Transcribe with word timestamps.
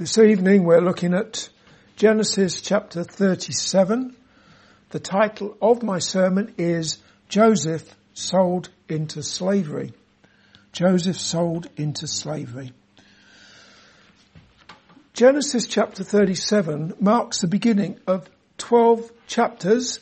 This 0.00 0.16
evening 0.16 0.64
we're 0.64 0.80
looking 0.80 1.12
at 1.12 1.50
Genesis 1.96 2.62
chapter 2.62 3.04
37. 3.04 4.16
The 4.88 4.98
title 4.98 5.58
of 5.60 5.82
my 5.82 5.98
sermon 5.98 6.54
is 6.56 6.96
Joseph 7.28 7.94
sold 8.14 8.70
into 8.88 9.22
slavery. 9.22 9.92
Joseph 10.72 11.20
sold 11.20 11.68
into 11.76 12.06
slavery. 12.06 12.72
Genesis 15.12 15.66
chapter 15.66 16.02
37 16.02 16.94
marks 16.98 17.42
the 17.42 17.46
beginning 17.46 18.00
of 18.06 18.26
12 18.56 19.12
chapters 19.26 20.00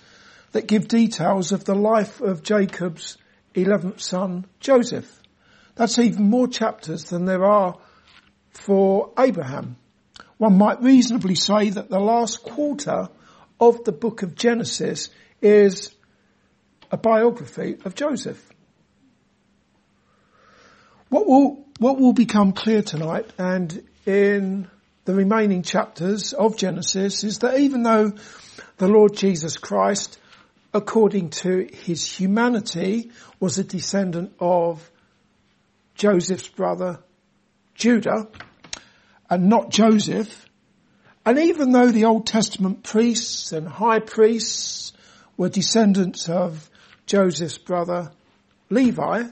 that 0.53 0.69
give 0.69 0.87
details 0.87 1.51
of 1.51 1.65
the 1.65 1.75
life 1.75 2.21
of 2.21 2.45
Jacob's 2.45 3.19
11th 3.57 3.99
son, 3.99 4.47
Joseph. 4.61 5.13
That's 5.75 5.99
even 5.99 6.31
more 6.31 6.47
chapters 6.47 7.07
than 7.07 7.25
there 7.25 7.45
are 7.45 7.77
for 8.53 9.11
Abraham. 9.19 9.77
One 10.39 10.57
might 10.57 10.83
reasonably 10.83 11.35
say 11.35 11.71
that 11.71 11.91
the 11.91 12.01
last 12.01 12.43
quarter 12.43 13.09
of 13.61 13.85
the 13.85 13.93
book 13.93 14.23
of 14.23 14.37
Genesis 14.37 15.11
is 15.43 15.95
a 16.91 16.97
biography 16.97 17.77
of 17.85 17.95
Joseph. 17.95 18.43
What 21.09 21.27
will, 21.27 21.65
what 21.79 21.99
will 21.99 22.13
become 22.13 22.53
clear 22.53 22.83
tonight 22.83 23.31
and 23.39 23.83
in 24.07 24.69
the 25.05 25.15
remaining 25.15 25.63
chapters 25.63 26.33
of 26.33 26.57
Genesis 26.57 27.25
is 27.25 27.39
that 27.39 27.59
even 27.59 27.83
though 27.83 28.13
the 28.77 28.89
Lord 28.89 29.17
Jesus 29.17 29.57
Christ, 29.57 30.19
according 30.73 31.31
to 31.31 31.69
his 31.73 32.07
humanity, 32.07 33.11
was 33.41 33.59
a 33.59 33.65
descendant 33.65 34.35
of 34.39 34.91
Joseph's 35.95 36.49
brother 36.49 37.01
Judah, 37.75 38.29
and 39.31 39.49
not 39.49 39.71
Joseph. 39.71 40.49
And 41.25 41.39
even 41.39 41.73
though 41.73 41.91
the 41.91 42.05
Old 42.07 42.27
Testament 42.27 42.83
priests 42.83 43.53
and 43.53 43.69
high 43.69 43.99
priests 43.99 44.93
were 45.37 45.49
descendants 45.49 46.29
of 46.29 46.71
Joseph's 47.07 47.59
brother 47.59 48.13
Levi 48.71 49.25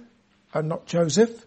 and 0.53 0.69
not 0.69 0.87
Joseph, 0.87 1.45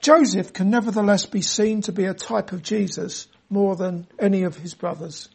Joseph 0.00 0.52
can 0.52 0.70
nevertheless 0.70 1.26
be 1.26 1.42
seen 1.42 1.80
to 1.82 1.92
be 1.92 2.04
a 2.04 2.14
type 2.14 2.52
of 2.52 2.62
Jesus 2.62 3.28
more 3.48 3.76
than 3.76 4.06
any 4.18 4.42
of 4.42 4.56
his 4.56 4.74
brothers. 4.74 5.28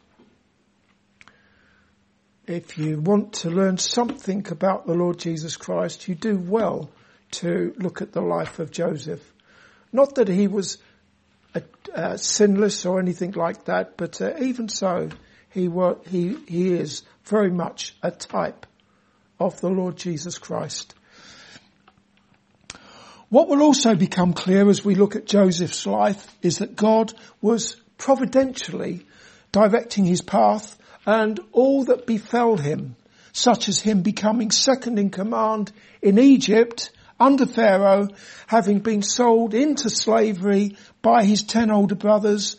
If 2.46 2.78
you 2.78 3.00
want 3.00 3.34
to 3.34 3.50
learn 3.50 3.78
something 3.78 4.46
about 4.50 4.86
the 4.86 4.94
Lord 4.94 5.18
Jesus 5.18 5.56
Christ, 5.56 6.08
you 6.08 6.14
do 6.14 6.38
well 6.38 6.90
to 7.32 7.74
look 7.78 8.02
at 8.02 8.12
the 8.12 8.20
life 8.20 8.58
of 8.58 8.70
Joseph. 8.70 9.22
Not 9.92 10.14
that 10.16 10.28
he 10.28 10.48
was 10.48 10.78
sinless 12.16 12.86
or 12.86 13.00
anything 13.00 13.32
like 13.32 13.64
that, 13.64 13.96
but 13.96 14.20
uh, 14.20 14.34
even 14.40 14.68
so, 14.68 15.08
he, 15.50 15.68
were, 15.68 15.96
he, 16.06 16.36
he 16.46 16.74
is 16.74 17.02
very 17.24 17.50
much 17.50 17.96
a 18.02 18.10
type 18.10 18.66
of 19.40 19.60
the 19.60 19.68
Lord 19.68 19.96
Jesus 19.96 20.38
Christ. 20.38 20.94
What 23.30 23.48
will 23.48 23.62
also 23.62 23.94
become 23.94 24.32
clear 24.32 24.68
as 24.70 24.84
we 24.84 24.94
look 24.94 25.14
at 25.14 25.26
Joseph's 25.26 25.86
life 25.86 26.26
is 26.42 26.58
that 26.58 26.76
God 26.76 27.12
was 27.42 27.76
providentially 27.98 29.06
directing 29.52 30.04
his 30.04 30.22
path 30.22 30.78
and 31.04 31.38
all 31.52 31.84
that 31.84 32.06
befell 32.06 32.56
him, 32.56 32.96
such 33.32 33.68
as 33.68 33.80
him 33.80 34.02
becoming 34.02 34.50
second 34.50 34.98
in 34.98 35.10
command 35.10 35.72
in 36.00 36.18
Egypt 36.18 36.90
under 37.20 37.46
Pharaoh, 37.46 38.08
having 38.46 38.78
been 38.78 39.02
sold 39.02 39.52
into 39.52 39.90
slavery 39.90 40.76
by 41.08 41.24
his 41.24 41.42
ten 41.42 41.70
older 41.70 41.94
brothers 41.94 42.56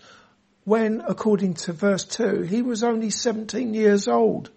when, 0.64 1.03
according 1.08 1.53
to 1.53 1.72
verse 1.72 2.03
2, 2.05 2.42
he 2.42 2.64
was 2.64 2.83
only 2.83 3.11
17 3.11 3.75
years 3.75 4.08
old. 4.08 4.50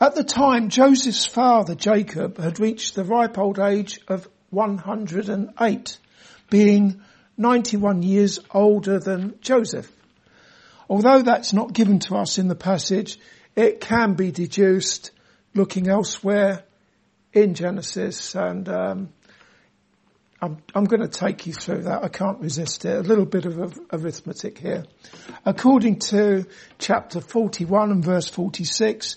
At 0.00 0.14
the 0.14 0.24
time, 0.24 0.70
Joseph's 0.70 1.26
father, 1.26 1.74
Jacob, 1.74 2.38
had 2.38 2.60
reached 2.60 2.94
the 2.94 3.04
ripe 3.04 3.36
old 3.36 3.58
age 3.58 4.00
of 4.08 4.26
108, 4.48 5.98
being 6.48 7.02
91 7.36 8.02
years 8.02 8.40
older 8.52 8.98
than 8.98 9.34
Joseph. 9.42 9.92
Although 10.88 11.20
that's 11.20 11.52
not 11.52 11.74
given 11.74 11.98
to 11.98 12.16
us 12.16 12.38
in 12.38 12.48
the 12.48 12.54
passage, 12.54 13.18
it 13.54 13.82
can 13.82 14.14
be 14.14 14.30
deduced 14.30 15.10
looking 15.54 15.88
elsewhere 15.88 16.64
in 17.34 17.52
Genesis 17.52 18.34
and 18.34 18.66
um, 18.70 19.08
I'm, 20.40 20.58
I'm 20.72 20.84
going 20.84 21.02
to 21.02 21.08
take 21.08 21.46
you 21.46 21.52
through 21.52 21.82
that. 21.82 22.04
I 22.04 22.08
can't 22.08 22.40
resist 22.40 22.84
it. 22.84 22.96
A 22.96 23.00
little 23.00 23.24
bit 23.24 23.44
of 23.44 23.78
arithmetic 23.92 24.58
here. 24.58 24.84
According 25.44 25.98
to 26.10 26.46
chapter 26.78 27.20
41 27.20 27.90
and 27.90 28.04
verse 28.04 28.28
46, 28.28 29.16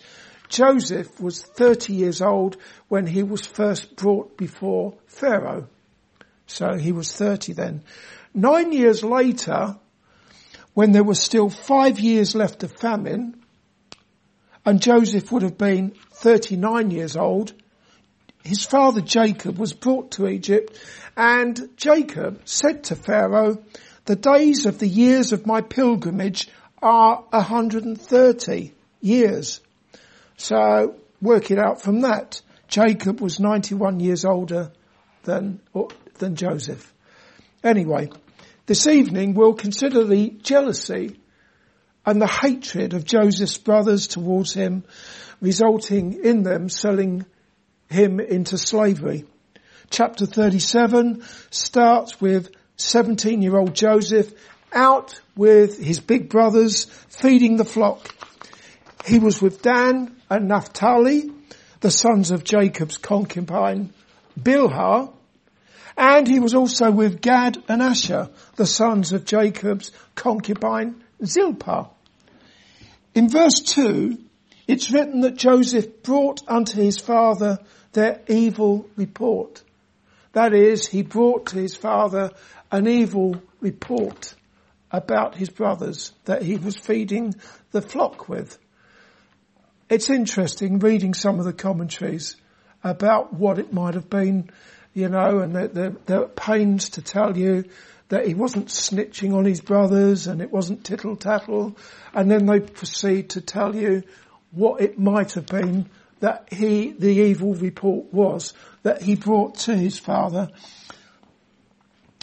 Joseph 0.49 1.21
was 1.21 1.43
30 1.43 1.93
years 1.93 2.21
old 2.21 2.57
when 2.87 3.05
he 3.05 3.21
was 3.21 3.45
first 3.45 3.95
brought 3.95 4.35
before 4.35 4.95
Pharaoh. 5.05 5.67
So 6.47 6.75
he 6.75 6.91
was 6.91 7.11
30 7.13 7.53
then. 7.53 7.83
Nine 8.33 8.71
years 8.73 9.03
later, 9.03 9.77
when 10.73 10.91
there 10.91 11.03
was 11.03 11.21
still 11.21 11.49
five 11.49 11.99
years 11.99 12.33
left 12.33 12.63
of 12.63 12.71
famine, 12.71 13.41
and 14.65 14.81
Joseph 14.81 15.31
would 15.31 15.43
have 15.43 15.57
been 15.57 15.91
39 16.13 16.91
years 16.91 17.15
old, 17.15 17.53
his 18.43 18.65
father 18.65 19.01
Jacob 19.01 19.57
was 19.57 19.73
brought 19.73 20.11
to 20.11 20.27
Egypt 20.27 20.77
and 21.15 21.69
Jacob 21.77 22.41
said 22.45 22.85
to 22.85 22.95
Pharaoh, 22.95 23.63
the 24.05 24.15
days 24.15 24.65
of 24.65 24.79
the 24.79 24.87
years 24.87 25.31
of 25.31 25.45
my 25.45 25.61
pilgrimage 25.61 26.49
are 26.81 27.23
130 27.29 28.73
years. 29.01 29.61
So 30.37 30.95
work 31.21 31.51
it 31.51 31.59
out 31.59 31.81
from 31.81 32.01
that. 32.01 32.41
Jacob 32.67 33.21
was 33.21 33.39
91 33.39 33.99
years 33.99 34.25
older 34.25 34.71
than, 35.23 35.59
than 36.17 36.35
Joseph. 36.35 36.91
Anyway, 37.63 38.09
this 38.65 38.87
evening 38.87 39.33
we'll 39.33 39.53
consider 39.53 40.03
the 40.03 40.29
jealousy 40.41 41.19
and 42.05 42.19
the 42.19 42.27
hatred 42.27 42.93
of 42.93 43.05
Joseph's 43.05 43.57
brothers 43.57 44.07
towards 44.07 44.53
him, 44.53 44.83
resulting 45.39 46.23
in 46.23 46.41
them 46.41 46.69
selling 46.69 47.25
him 47.91 48.19
into 48.19 48.57
slavery. 48.57 49.25
Chapter 49.89 50.25
37 50.25 51.23
starts 51.49 52.21
with 52.21 52.51
17 52.77 53.41
year 53.41 53.57
old 53.57 53.75
Joseph 53.75 54.33
out 54.73 55.19
with 55.35 55.77
his 55.77 55.99
big 55.99 56.29
brothers 56.29 56.85
feeding 57.09 57.57
the 57.57 57.65
flock. 57.65 58.15
He 59.05 59.19
was 59.19 59.41
with 59.41 59.61
Dan 59.61 60.15
and 60.29 60.47
Naphtali, 60.47 61.29
the 61.81 61.91
sons 61.91 62.31
of 62.31 62.43
Jacob's 62.43 62.97
concubine 62.97 63.93
Bilhah, 64.39 65.11
and 65.97 66.27
he 66.27 66.39
was 66.39 66.55
also 66.55 66.89
with 66.89 67.21
Gad 67.21 67.61
and 67.67 67.81
Asher, 67.81 68.29
the 68.55 68.65
sons 68.65 69.11
of 69.11 69.25
Jacob's 69.25 69.91
concubine 70.15 71.03
Zilpah. 71.23 71.89
In 73.13 73.29
verse 73.29 73.59
2, 73.59 74.17
it's 74.71 74.89
written 74.89 75.19
that 75.21 75.35
Joseph 75.35 76.01
brought 76.01 76.41
unto 76.47 76.81
his 76.81 76.97
father 76.97 77.59
their 77.91 78.21
evil 78.29 78.89
report. 78.95 79.63
That 80.31 80.53
is, 80.53 80.87
he 80.87 81.03
brought 81.03 81.47
to 81.47 81.57
his 81.57 81.75
father 81.75 82.31
an 82.71 82.87
evil 82.87 83.41
report 83.59 84.33
about 84.89 85.35
his 85.35 85.49
brothers 85.49 86.13
that 86.23 86.41
he 86.41 86.55
was 86.55 86.77
feeding 86.77 87.35
the 87.71 87.81
flock 87.81 88.29
with. 88.29 88.57
It's 89.89 90.09
interesting 90.09 90.79
reading 90.79 91.13
some 91.13 91.37
of 91.37 91.43
the 91.43 91.51
commentaries 91.51 92.37
about 92.81 93.33
what 93.33 93.59
it 93.59 93.73
might 93.73 93.95
have 93.95 94.09
been, 94.09 94.51
you 94.93 95.09
know, 95.09 95.39
and 95.39 95.53
the, 95.53 95.97
the, 96.05 96.21
pains 96.27 96.91
to 96.91 97.01
tell 97.01 97.37
you 97.37 97.65
that 98.07 98.25
he 98.25 98.35
wasn't 98.35 98.67
snitching 98.67 99.33
on 99.33 99.43
his 99.43 99.59
brothers 99.59 100.27
and 100.27 100.41
it 100.41 100.49
wasn't 100.49 100.85
tittle 100.85 101.17
tattle. 101.17 101.77
And 102.13 102.31
then 102.31 102.45
they 102.45 102.61
proceed 102.61 103.31
to 103.31 103.41
tell 103.41 103.75
you 103.75 104.03
what 104.51 104.81
it 104.81 104.99
might 104.99 105.33
have 105.33 105.45
been 105.45 105.89
that 106.19 106.47
he, 106.51 106.91
the 106.91 107.09
evil 107.09 107.55
report 107.55 108.13
was 108.13 108.53
that 108.83 109.01
he 109.01 109.15
brought 109.15 109.55
to 109.55 109.75
his 109.75 109.97
father. 109.97 110.49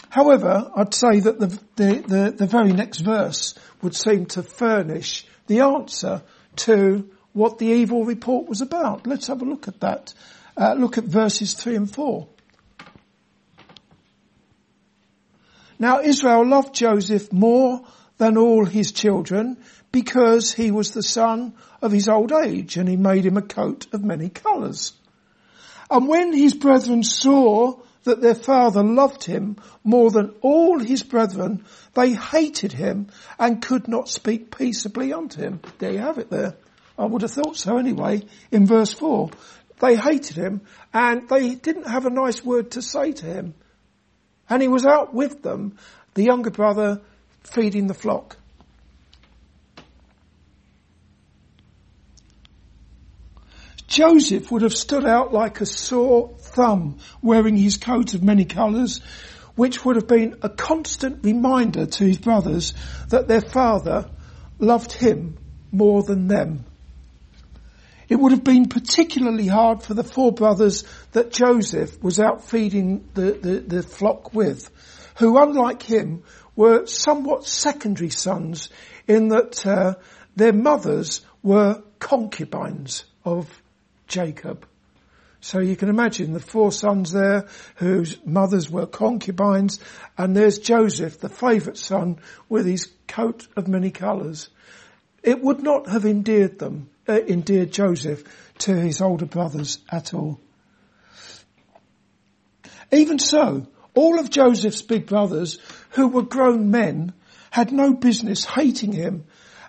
However, 0.08 0.70
I'd 0.74 0.94
say 0.94 1.20
that 1.20 1.38
the, 1.38 1.46
the, 1.76 2.04
the, 2.06 2.34
the 2.36 2.46
very 2.46 2.72
next 2.72 3.00
verse 3.00 3.54
would 3.82 3.94
seem 3.94 4.26
to 4.26 4.42
furnish 4.42 5.26
the 5.46 5.60
answer 5.60 6.22
to 6.56 7.10
what 7.32 7.58
the 7.58 7.66
evil 7.66 8.04
report 8.04 8.48
was 8.48 8.60
about. 8.60 9.06
Let's 9.06 9.26
have 9.26 9.42
a 9.42 9.44
look 9.44 9.68
at 9.68 9.80
that. 9.80 10.14
Uh, 10.56 10.74
look 10.74 10.98
at 10.98 11.04
verses 11.04 11.54
3 11.54 11.76
and 11.76 11.92
4. 11.92 12.26
Now 15.78 16.00
Israel 16.00 16.46
loved 16.46 16.74
Joseph 16.74 17.32
more 17.32 17.84
than 18.16 18.36
all 18.36 18.64
his 18.64 18.90
children 18.92 19.58
because 19.92 20.52
he 20.52 20.70
was 20.70 20.90
the 20.90 21.02
son 21.02 21.54
of 21.80 21.92
his 21.92 22.08
old 22.08 22.32
age 22.32 22.76
and 22.76 22.88
he 22.88 22.96
made 22.96 23.24
him 23.24 23.36
a 23.36 23.42
coat 23.42 23.86
of 23.92 24.04
many 24.04 24.28
colours. 24.28 24.92
And 25.90 26.08
when 26.08 26.32
his 26.32 26.54
brethren 26.54 27.02
saw 27.02 27.80
that 28.04 28.20
their 28.20 28.34
father 28.34 28.82
loved 28.82 29.24
him 29.24 29.56
more 29.84 30.10
than 30.10 30.34
all 30.40 30.78
his 30.78 31.02
brethren, 31.02 31.64
they 31.94 32.12
hated 32.12 32.72
him 32.72 33.08
and 33.38 33.62
could 33.62 33.88
not 33.88 34.08
speak 34.08 34.56
peaceably 34.56 35.12
unto 35.12 35.40
him. 35.40 35.60
There 35.78 35.92
you 35.92 35.98
have 35.98 36.18
it 36.18 36.30
there. 36.30 36.56
I 36.98 37.06
would 37.06 37.22
have 37.22 37.32
thought 37.32 37.56
so 37.56 37.76
anyway 37.78 38.22
in 38.50 38.66
verse 38.66 38.92
4. 38.92 39.30
They 39.80 39.96
hated 39.96 40.36
him 40.36 40.62
and 40.92 41.28
they 41.28 41.54
didn't 41.54 41.88
have 41.88 42.06
a 42.06 42.10
nice 42.10 42.44
word 42.44 42.72
to 42.72 42.82
say 42.82 43.12
to 43.12 43.26
him. 43.26 43.54
And 44.50 44.62
he 44.62 44.68
was 44.68 44.86
out 44.86 45.14
with 45.14 45.42
them, 45.42 45.76
the 46.14 46.24
younger 46.24 46.50
brother 46.50 47.02
feeding 47.42 47.86
the 47.86 47.94
flock. 47.94 48.37
Joseph 53.98 54.52
would 54.52 54.62
have 54.62 54.76
stood 54.76 55.04
out 55.04 55.32
like 55.32 55.60
a 55.60 55.66
sore 55.66 56.32
thumb 56.38 56.98
wearing 57.20 57.56
his 57.56 57.78
coat 57.78 58.14
of 58.14 58.22
many 58.22 58.44
colours, 58.44 59.00
which 59.56 59.84
would 59.84 59.96
have 59.96 60.06
been 60.06 60.36
a 60.40 60.48
constant 60.48 61.24
reminder 61.24 61.84
to 61.84 62.04
his 62.04 62.18
brothers 62.18 62.74
that 63.08 63.26
their 63.26 63.40
father 63.40 64.08
loved 64.60 64.92
him 64.92 65.36
more 65.72 66.04
than 66.04 66.28
them. 66.28 66.64
It 68.08 68.14
would 68.14 68.30
have 68.30 68.44
been 68.44 68.68
particularly 68.68 69.48
hard 69.48 69.82
for 69.82 69.94
the 69.94 70.04
four 70.04 70.30
brothers 70.30 70.84
that 71.10 71.32
Joseph 71.32 72.00
was 72.00 72.20
out 72.20 72.44
feeding 72.44 73.04
the, 73.14 73.32
the, 73.32 73.78
the 73.78 73.82
flock 73.82 74.32
with, 74.32 74.70
who 75.16 75.36
unlike 75.42 75.82
him 75.82 76.22
were 76.54 76.86
somewhat 76.86 77.46
secondary 77.46 78.10
sons 78.10 78.68
in 79.08 79.30
that 79.30 79.66
uh, 79.66 79.94
their 80.36 80.52
mothers 80.52 81.22
were 81.42 81.82
concubines 81.98 83.04
of 83.24 83.50
Jacob. 84.08 84.66
So 85.40 85.60
you 85.60 85.76
can 85.76 85.88
imagine 85.88 86.32
the 86.32 86.40
four 86.40 86.72
sons 86.72 87.12
there 87.12 87.46
whose 87.76 88.18
mothers 88.26 88.68
were 88.68 88.86
concubines 88.86 89.78
and 90.16 90.36
there's 90.36 90.58
Joseph, 90.58 91.20
the 91.20 91.28
favourite 91.28 91.78
son 91.78 92.18
with 92.48 92.66
his 92.66 92.88
coat 93.06 93.46
of 93.56 93.68
many 93.68 93.90
colours. 93.90 94.48
It 95.22 95.40
would 95.40 95.62
not 95.62 95.88
have 95.88 96.04
endeared 96.04 96.58
them, 96.58 96.90
uh, 97.08 97.20
endeared 97.20 97.72
Joseph 97.72 98.24
to 98.58 98.74
his 98.74 99.00
older 99.00 99.26
brothers 99.26 99.78
at 99.90 100.12
all. 100.12 100.40
Even 102.90 103.18
so, 103.18 103.66
all 103.94 104.18
of 104.18 104.30
Joseph's 104.30 104.82
big 104.82 105.06
brothers 105.06 105.58
who 105.90 106.08
were 106.08 106.22
grown 106.22 106.70
men 106.70 107.12
had 107.50 107.72
no 107.72 107.92
business 107.92 108.44
hating 108.44 108.92
him 108.92 109.24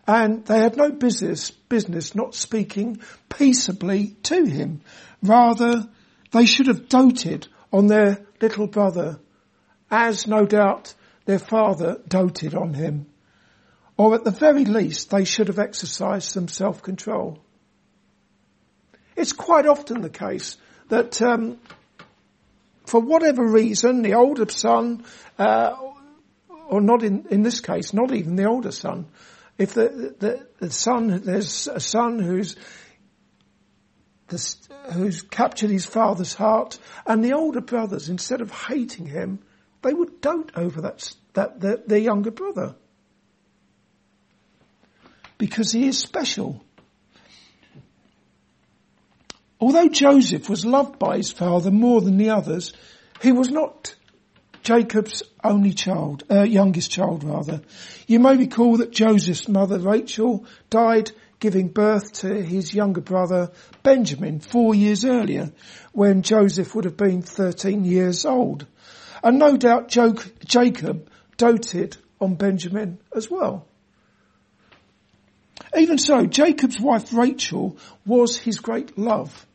and 0.10 0.44
they 0.46 0.58
had 0.58 0.76
no 0.76 0.92
business, 0.92 1.52
business 1.52 2.16
not 2.16 2.34
speaking 2.34 3.00
peaceably 3.30 4.08
to 4.24 4.44
him. 4.44 4.82
Rather, 5.22 5.88
they 6.32 6.48
should 6.48 6.66
have 6.66 6.90
doted 6.90 7.48
on 7.72 7.86
their 7.86 8.26
little 8.42 8.66
brother, 8.66 9.20
as 9.92 10.26
no 10.26 10.48
doubt 10.48 10.96
their 11.26 11.38
father 11.38 12.02
doted 12.08 12.56
on 12.56 12.74
him. 12.74 13.06
Or 13.98 14.16
at 14.16 14.24
the 14.24 14.32
very 14.32 14.66
least, 14.66 15.12
they 15.12 15.26
should 15.26 15.48
have 15.48 15.60
exercised 15.60 16.32
some 16.32 16.48
self-control. 16.48 17.38
It's 19.16 19.34
quite 19.34 19.68
often 19.68 20.02
the 20.02 20.10
case 20.10 20.58
that, 20.88 21.22
um, 21.22 21.60
for 22.88 23.00
whatever 23.00 23.46
reason, 23.46 24.02
the 24.02 24.16
older 24.16 24.50
son, 24.50 25.06
uh, 25.38 25.76
or 26.68 26.82
not 26.82 27.04
in, 27.04 27.28
in 27.30 27.44
this 27.44 27.60
case, 27.60 27.94
not 27.94 28.12
even 28.12 28.38
the 28.38 28.48
older 28.48 28.72
son, 28.72 29.06
if 29.60 29.74
the, 29.74 30.16
the, 30.18 30.48
the 30.60 30.72
son, 30.72 31.22
there's 31.24 31.68
a 31.68 31.82
son 31.82 32.18
who's, 32.18 32.56
the, 34.30 34.56
who's 34.94 35.22
captured 35.22 35.70
his 35.70 35.86
father's 35.86 36.34
heart, 36.34 36.80
and 37.06 37.24
the 37.24 37.34
older 37.34 37.60
brothers, 37.60 38.08
instead 38.08 38.40
of 38.40 38.52
hating 38.52 39.06
him, 39.06 39.40
they 39.82 39.94
would 39.94 40.22
dote 40.22 40.54
over 40.56 40.82
that, 40.82 41.14
that 41.34 41.60
their, 41.60 41.78
their 41.86 42.00
younger 42.00 42.32
brother. 42.32 42.76
Because 45.38 45.74
he 45.74 45.88
is 45.88 46.00
special. 46.00 46.64
Although 49.60 49.90
Joseph 49.90 50.50
was 50.50 50.66
loved 50.66 51.00
by 51.00 51.18
his 51.18 51.32
father 51.32 51.70
more 51.70 52.00
than 52.00 52.16
the 52.16 52.30
others, 52.30 52.72
he 53.22 53.34
was 53.34 53.50
not 53.50 53.94
Jacob's 54.70 55.24
only 55.44 55.74
child, 55.74 56.26
uh, 56.30 56.44
youngest 56.44 56.92
child 56.92 57.24
rather. 57.24 57.62
You 58.06 58.20
may 58.20 58.38
recall 58.38 58.78
that 58.78 58.92
Joseph's 58.92 59.48
mother 59.48 59.80
Rachel 59.80 60.46
died 60.70 61.10
giving 61.40 61.70
birth 61.70 62.12
to 62.20 62.44
his 62.44 62.72
younger 62.72 63.02
brother 63.02 63.50
Benjamin 63.82 64.42
four 64.42 64.76
years 64.76 65.06
earlier 65.06 65.52
when 65.92 66.22
Joseph 66.22 66.76
would 66.76 66.86
have 66.86 66.98
been 66.98 67.24
13 67.24 67.84
years 67.84 68.28
old. 68.28 68.68
And 69.24 69.40
no 69.40 69.58
doubt 69.58 69.88
Jacob 69.90 71.10
doted 71.38 71.98
on 72.22 72.36
Benjamin 72.36 73.00
as 73.16 73.28
well. 73.28 73.66
Even 75.76 75.98
so, 75.98 76.28
Jacob's 76.28 76.80
wife 76.80 77.12
Rachel 77.12 77.76
was 78.06 78.38
his 78.38 78.60
great 78.60 79.00
love 79.00 79.48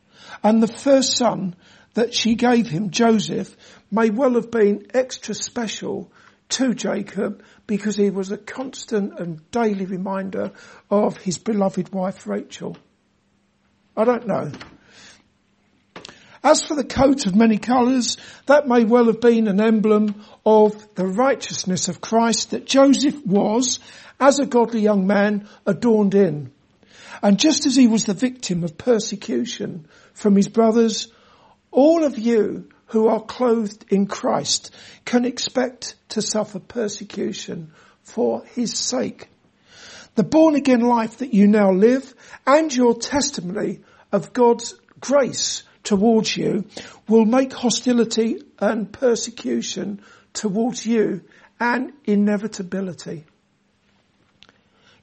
and 0.43 0.61
the 0.61 0.67
first 0.67 1.17
son 1.17 1.55
that 1.95 2.13
she 2.13 2.35
gave 2.35 2.67
him, 2.67 2.91
Joseph, 2.91 3.55
may 3.89 4.09
well 4.09 4.35
have 4.35 4.51
been 4.51 4.87
extra 4.93 5.33
special 5.33 6.11
to 6.49 6.73
Jacob 6.73 7.43
because 7.65 7.95
he 7.95 8.11
was 8.11 8.31
a 8.31 8.37
constant 8.37 9.19
and 9.19 9.49
daily 9.51 9.85
reminder 9.85 10.51
of 10.91 11.17
his 11.17 11.37
beloved 11.37 11.91
wife 11.91 12.27
Rachel. 12.27 12.77
I 13.97 14.03
don't 14.03 14.27
know. 14.27 14.51
As 16.43 16.63
for 16.63 16.75
the 16.75 16.83
coat 16.83 17.25
of 17.25 17.35
many 17.35 17.57
colours, 17.57 18.17
that 18.45 18.67
may 18.67 18.83
well 18.83 19.05
have 19.05 19.19
been 19.19 19.47
an 19.47 19.59
emblem 19.59 20.23
of 20.45 20.93
the 20.93 21.07
righteousness 21.07 21.87
of 21.87 22.01
Christ 22.01 22.51
that 22.51 22.67
Joseph 22.67 23.25
was, 23.25 23.79
as 24.19 24.37
a 24.37 24.45
godly 24.45 24.81
young 24.81 25.07
man, 25.07 25.47
adorned 25.65 26.13
in. 26.13 26.51
And 27.23 27.39
just 27.39 27.65
as 27.65 27.75
he 27.75 27.87
was 27.87 28.03
the 28.03 28.13
victim 28.13 28.63
of 28.63 28.77
persecution 28.77 29.87
from 30.13 30.35
his 30.35 30.47
brothers, 30.47 31.07
all 31.75 32.05
of 32.05 32.17
you 32.17 32.69
who 32.87 33.09
are 33.09 33.21
clothed 33.21 33.83
in 33.89 34.07
Christ 34.07 34.73
can 35.03 35.25
expect 35.25 35.95
to 36.09 36.21
suffer 36.21 36.57
persecution 36.59 37.73
for 38.01 38.45
his 38.45 38.77
sake. 38.77 39.27
The 40.15 40.23
born 40.23 40.55
again 40.55 40.79
life 40.79 41.17
that 41.17 41.33
you 41.33 41.47
now 41.47 41.71
live 41.71 42.15
and 42.47 42.73
your 42.73 42.95
testimony 42.95 43.81
of 44.13 44.31
God's 44.31 44.75
grace 45.01 45.63
towards 45.83 46.37
you 46.37 46.63
will 47.09 47.25
make 47.25 47.51
hostility 47.51 48.41
and 48.57 48.89
persecution 48.89 50.01
towards 50.31 50.85
you 50.85 51.23
an 51.59 51.91
inevitability. 52.05 53.25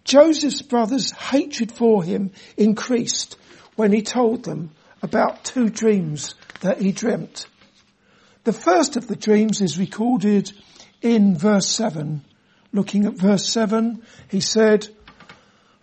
Joseph's 0.04 0.62
brothers' 0.62 1.10
hatred 1.10 1.70
for 1.70 2.02
him 2.02 2.30
increased 2.56 3.36
when 3.76 3.92
he 3.92 4.00
told 4.00 4.44
them 4.44 4.70
about 5.02 5.44
two 5.44 5.68
dreams 5.68 6.34
that 6.62 6.80
he 6.80 6.92
dreamt. 6.92 7.46
The 8.44 8.52
first 8.52 8.96
of 8.96 9.06
the 9.06 9.16
dreams 9.16 9.60
is 9.60 9.78
recorded 9.78 10.50
in 11.00 11.36
verse 11.36 11.68
7. 11.68 12.24
Looking 12.72 13.04
at 13.04 13.14
verse 13.14 13.46
7, 13.48 14.02
he 14.28 14.40
said, 14.40 14.88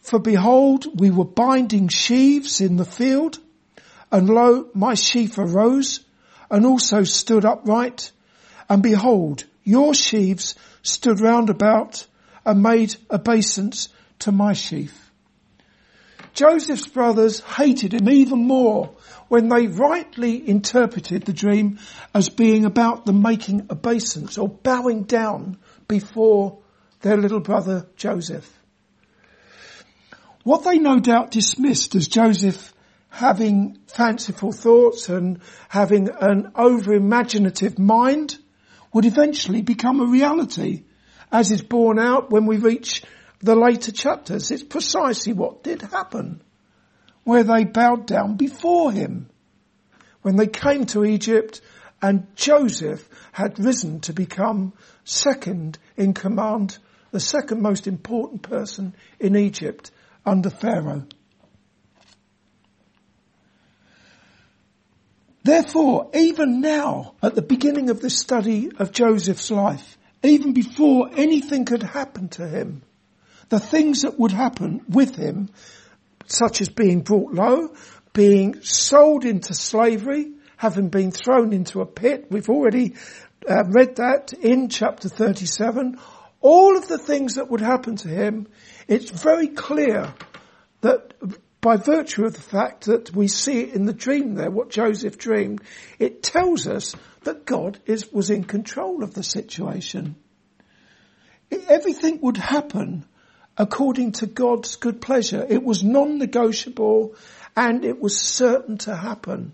For 0.02 0.20
behold, 0.20 1.00
we 1.00 1.12
were 1.12 1.26
binding 1.26 1.88
sheaves 1.88 2.60
in 2.60 2.78
the 2.78 2.86
field, 2.86 3.38
and 4.12 4.28
lo, 4.30 4.70
my 4.74 4.96
sheaf 4.96 5.38
arose, 5.38 6.02
and 6.50 6.66
also 6.66 7.04
stood 7.04 7.46
upright, 7.46 8.12
and 8.68 8.82
behold, 8.82 9.46
your 9.64 9.94
sheaves 9.94 10.56
stood 10.82 11.20
round 11.20 11.50
about, 11.50 12.08
and 12.46 12.64
made 12.64 12.96
obeisance 13.12 13.90
to 14.20 14.32
my 14.32 14.54
sheaf. 14.54 15.09
Joseph's 16.34 16.88
brothers 16.88 17.40
hated 17.40 17.94
him 17.94 18.10
even 18.10 18.46
more 18.48 18.96
when 19.28 19.50
they 19.50 19.68
rightly 19.68 20.48
interpreted 20.48 21.24
the 21.24 21.34
dream 21.34 21.80
as 22.14 22.30
being 22.30 22.66
about 22.66 23.06
them 23.06 23.22
making 23.22 23.68
obeisance 23.70 24.38
or 24.38 24.48
bowing 24.48 25.04
down 25.04 25.58
before 25.88 26.60
their 27.02 27.18
little 27.18 27.40
brother 27.40 27.88
Joseph. 27.96 28.52
What 30.44 30.64
they 30.64 30.80
no 30.80 31.00
doubt 31.00 31.32
dismissed 31.32 31.96
as 31.96 32.08
Joseph 32.08 32.74
having 33.10 33.78
fanciful 33.88 34.52
thoughts 34.52 35.10
and 35.10 35.40
having 35.68 36.10
an 36.10 36.52
over-imaginative 36.56 37.78
mind 37.78 38.38
would 38.94 39.06
eventually 39.06 39.62
become 39.62 40.00
a 40.00 40.06
reality 40.06 40.84
as 41.32 41.52
is 41.52 41.62
borne 41.62 42.00
out 42.00 42.32
when 42.32 42.46
we 42.46 42.58
reach 42.58 43.04
the 43.40 43.56
later 43.56 43.92
chapters. 43.92 44.52
It's 44.52 44.64
precisely 44.64 45.34
what 45.34 45.64
did 45.64 45.82
happen 45.82 46.42
where 47.24 47.44
they 47.44 47.64
bowed 47.64 48.08
down 48.08 48.36
before 48.36 48.92
him. 48.92 49.30
When 50.22 50.36
they 50.36 50.48
came 50.48 50.86
to 50.88 51.06
Egypt 51.06 51.62
and 52.02 52.28
Joseph 52.36 53.08
had 53.32 53.60
risen 53.60 54.00
to 54.02 54.14
become 54.14 54.74
second 55.04 55.78
in 55.96 56.14
command, 56.14 56.78
the 57.12 57.20
second 57.20 57.62
most 57.62 57.88
important 57.88 58.42
person 58.42 58.96
in 59.20 59.36
Egypt 59.36 59.92
under 60.26 60.50
Pharaoh. 60.50 61.06
Therefore, 65.44 66.10
even 66.14 66.62
now, 66.62 67.14
at 67.24 67.36
the 67.36 67.42
beginning 67.42 67.90
of 67.90 68.02
the 68.02 68.10
study 68.10 68.72
of 68.78 68.92
Joseph's 68.92 69.50
life, 69.50 69.98
even 70.22 70.54
before 70.54 71.10
anything 71.16 71.66
could 71.66 71.82
happen 71.82 72.28
to 72.30 72.48
him, 72.48 72.82
the 73.50 73.60
things 73.60 74.04
that 74.04 74.20
would 74.20 74.32
happen 74.32 74.82
with 74.88 75.16
him, 75.16 75.50
such 76.28 76.62
as 76.62 76.70
being 76.70 77.02
brought 77.02 77.34
low, 77.34 77.74
being 78.14 78.62
sold 78.62 79.26
into 79.26 79.54
slavery, 79.54 80.32
having 80.58 80.90
been 80.90 81.12
thrown 81.12 81.54
into 81.54 81.82
a 81.82 81.86
pit, 81.86 82.28
we've 82.30 82.50
already 82.50 82.96
uh, 83.50 83.64
read 83.66 83.96
that 83.96 84.34
in 84.34 84.70
chapter 84.70 85.10
37, 85.10 86.00
all 86.42 86.78
of 86.78 86.88
the 86.88 86.98
things 86.98 87.36
that 87.36 87.50
would 87.50 87.62
happen 87.62 87.96
to 87.96 88.08
him, 88.08 88.48
it's 88.88 89.10
very 89.10 89.48
clear 89.48 90.14
that 90.82 91.14
by 91.62 91.76
virtue 91.76 92.26
of 92.26 92.34
the 92.34 92.42
fact 92.42 92.86
that 92.86 93.14
we 93.14 93.28
see 93.28 93.62
it 93.62 93.74
in 93.74 93.86
the 93.86 93.94
dream 93.94 94.36
there, 94.36 94.52
what 94.52 94.70
Joseph 94.70 95.18
dreamed, 95.18 95.62
it 95.98 96.24
tells 96.24 96.68
us 96.68 96.96
that 97.24 97.46
God 97.46 97.80
is, 97.86 98.12
was 98.12 98.30
in 98.30 98.44
control 98.44 99.04
of 99.04 99.14
the 99.14 99.24
situation. 99.24 100.16
everything 101.68 102.20
would 102.22 102.38
happen 102.38 103.06
according 103.60 104.14
to 104.14 104.26
God's 104.26 104.78
good 104.78 105.02
pleasure. 105.02 105.46
It 105.48 105.64
was 105.64 105.84
non-negotiable 105.84 107.14
and 107.58 107.84
it 107.84 108.00
was 108.02 108.18
certain 108.18 108.78
to 108.80 108.96
happen 108.96 109.54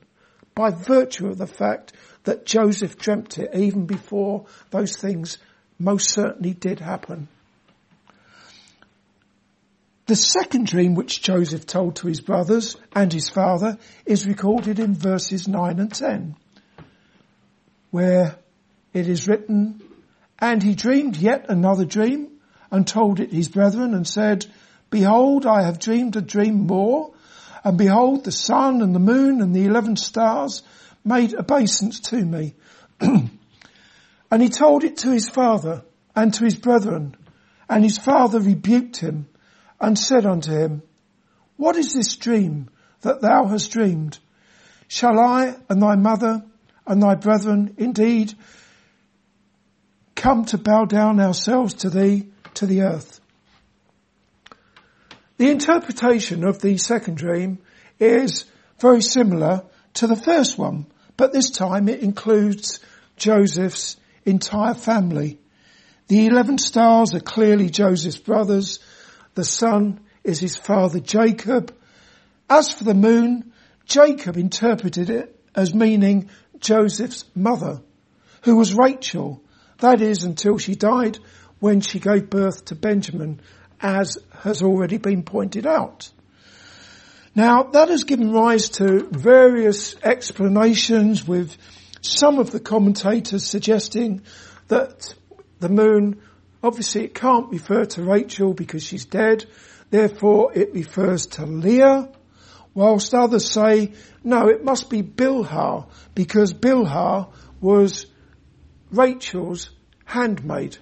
by 0.53 0.69
virtue 0.69 1.27
of 1.27 1.39
the 1.39 1.47
fact 1.47 1.91
that 2.24 2.45
Joseph 2.45 2.97
dreamt 2.97 3.39
it 3.39 3.53
even 3.55 3.88
before 3.88 4.45
those 4.69 4.95
things 4.95 5.39
most 5.79 6.12
certainly 6.12 6.53
did 6.53 6.79
happen. 6.79 7.27
The 10.05 10.15
second 10.15 10.67
dream 10.67 10.93
which 10.93 11.24
Joseph 11.24 11.65
told 11.65 11.95
to 11.97 12.07
his 12.07 12.21
brothers 12.21 12.77
and 12.93 13.12
his 13.12 13.27
father 13.27 13.79
is 14.05 14.27
recorded 14.27 14.79
in 14.79 14.93
verses 14.93 15.47
9 15.47 15.79
and 15.79 15.91
10, 15.91 16.35
where 17.89 18.35
it 18.93 19.09
is 19.09 19.27
written, 19.27 19.81
And 20.38 20.62
he 20.62 20.75
dreamed 20.75 21.17
yet 21.17 21.47
another 21.50 21.85
dream 21.85 22.35
and 22.75 22.86
told 22.86 23.22
it 23.22 23.32
his 23.32 23.48
brethren 23.48 23.94
and 23.94 24.05
said, 24.05 24.46
Behold, 24.89 25.46
I 25.46 25.63
have 25.63 25.79
dreamed 25.79 26.17
a 26.17 26.22
dream 26.22 26.67
more, 26.67 27.13
and 27.63 27.77
behold, 27.77 28.25
the 28.25 28.34
sun 28.34 28.82
and 28.82 28.94
the 28.94 29.00
moon 29.00 29.41
and 29.41 29.55
the 29.55 29.65
eleven 29.65 29.96
stars 29.96 30.62
made 31.03 31.34
obeisance 31.34 32.01
to 32.01 32.24
me. 32.24 32.53
and 33.00 34.41
he 34.41 34.50
told 34.50 34.84
it 34.84 34.98
to 34.98 35.12
his 35.12 35.29
father 35.29 35.84
and 36.15 36.34
to 36.34 36.44
his 36.44 36.55
brethren, 36.55 37.15
and 37.70 37.84
his 37.84 37.98
father 37.98 38.41
rebuked 38.41 38.98
him 38.98 39.27
and 39.79 39.98
said 39.98 40.25
unto 40.25 40.51
him, 40.51 40.84
What 41.55 41.77
is 41.77 41.94
this 41.94 42.15
dream 42.17 42.70
that 43.01 43.22
thou 43.22 43.46
hast 43.46 43.72
dreamed? 43.72 44.20
Shall 44.89 45.17
I 45.17 45.55
and 45.70 45.82
thy 45.82 45.96
mother 45.96 46.44
and 46.86 47.01
thy 47.01 47.15
brethren 47.15 47.74
indeed 47.77 48.34
come 50.13 50.44
to 50.46 50.58
bow 50.58 50.84
down 50.86 51.22
ourselves 51.22 51.74
to 51.75 51.89
thee 51.89 52.32
to 52.55 52.65
the 52.65 52.81
earth? 52.81 53.19
The 55.38 55.50
interpretation 55.50 56.45
of 56.45 56.59
the 56.62 56.77
second 56.77 57.17
dream 57.17 57.59
is 58.00 58.45
very 58.79 59.01
similar 59.01 59.63
to 59.95 60.07
the 60.07 60.15
first 60.15 60.57
one, 60.57 60.85
but 61.17 61.33
this 61.33 61.50
time 61.50 61.89
it 61.89 62.01
includes 62.01 62.79
Joseph's 63.17 63.97
entire 64.25 64.74
family. 64.74 65.39
The 66.07 66.27
eleven 66.27 66.57
stars 66.57 67.13
are 67.13 67.19
clearly 67.19 67.69
Joseph's 67.69 68.17
brothers 68.17 68.79
the 69.35 69.43
sun 69.43 70.00
is 70.24 70.39
his 70.39 70.55
father 70.55 71.00
Jacob. 71.00 71.75
As 72.50 72.71
for 72.71 72.85
the 72.85 72.93
moon, 72.93 73.51
Jacob 73.85 74.38
interpreted 74.38 75.09
it 75.09 75.38
as 75.53 75.75
meaning 75.75 76.29
Joseph's 76.59 77.25
mother, 77.35 77.81
who 78.43 78.55
was 78.55 78.74
Rachel. 78.74 79.43
That 79.79 80.01
is 80.01 80.24
until 80.24 80.57
she 80.57 80.75
died 80.75 81.19
when 81.59 81.81
she 81.81 82.00
gave 82.00 82.29
birth 82.29 82.65
to 82.65 82.75
Benjamin, 82.75 83.41
as 83.79 84.17
has 84.41 84.62
already 84.62 84.97
been 84.97 85.24
pointed 85.24 85.65
out. 85.65 86.09
Now 87.33 87.63
that 87.63 87.89
has 87.89 88.03
given 88.03 88.31
rise 88.31 88.69
to 88.69 89.07
various 89.12 89.95
explanations 90.03 91.27
with 91.27 91.57
some 92.01 92.39
of 92.39 92.51
the 92.51 92.59
commentators 92.59 93.45
suggesting 93.45 94.21
that 94.67 95.13
the 95.59 95.69
moon 95.69 96.21
Obviously 96.65 97.03
it 97.03 97.13
can't 97.13 97.51
refer 97.51 97.85
to 97.85 98.01
Rachel 98.01 98.55
because 98.55 98.81
she's 98.81 99.05
dead. 99.05 99.45
Therefore 99.91 100.51
it 100.55 100.74
refers 100.74 101.27
to 101.27 101.45
Leah. 101.45 102.09
Whilst 102.74 103.13
others 103.13 103.47
say, 103.47 103.93
no, 104.24 104.47
it 104.50 104.63
must 104.63 104.89
be 104.89 105.03
Bilhah 105.03 105.88
because 106.15 106.55
Bilhah 106.55 107.29
was 107.62 108.07
Rachel's 108.89 109.69
handmaid. 110.05 110.77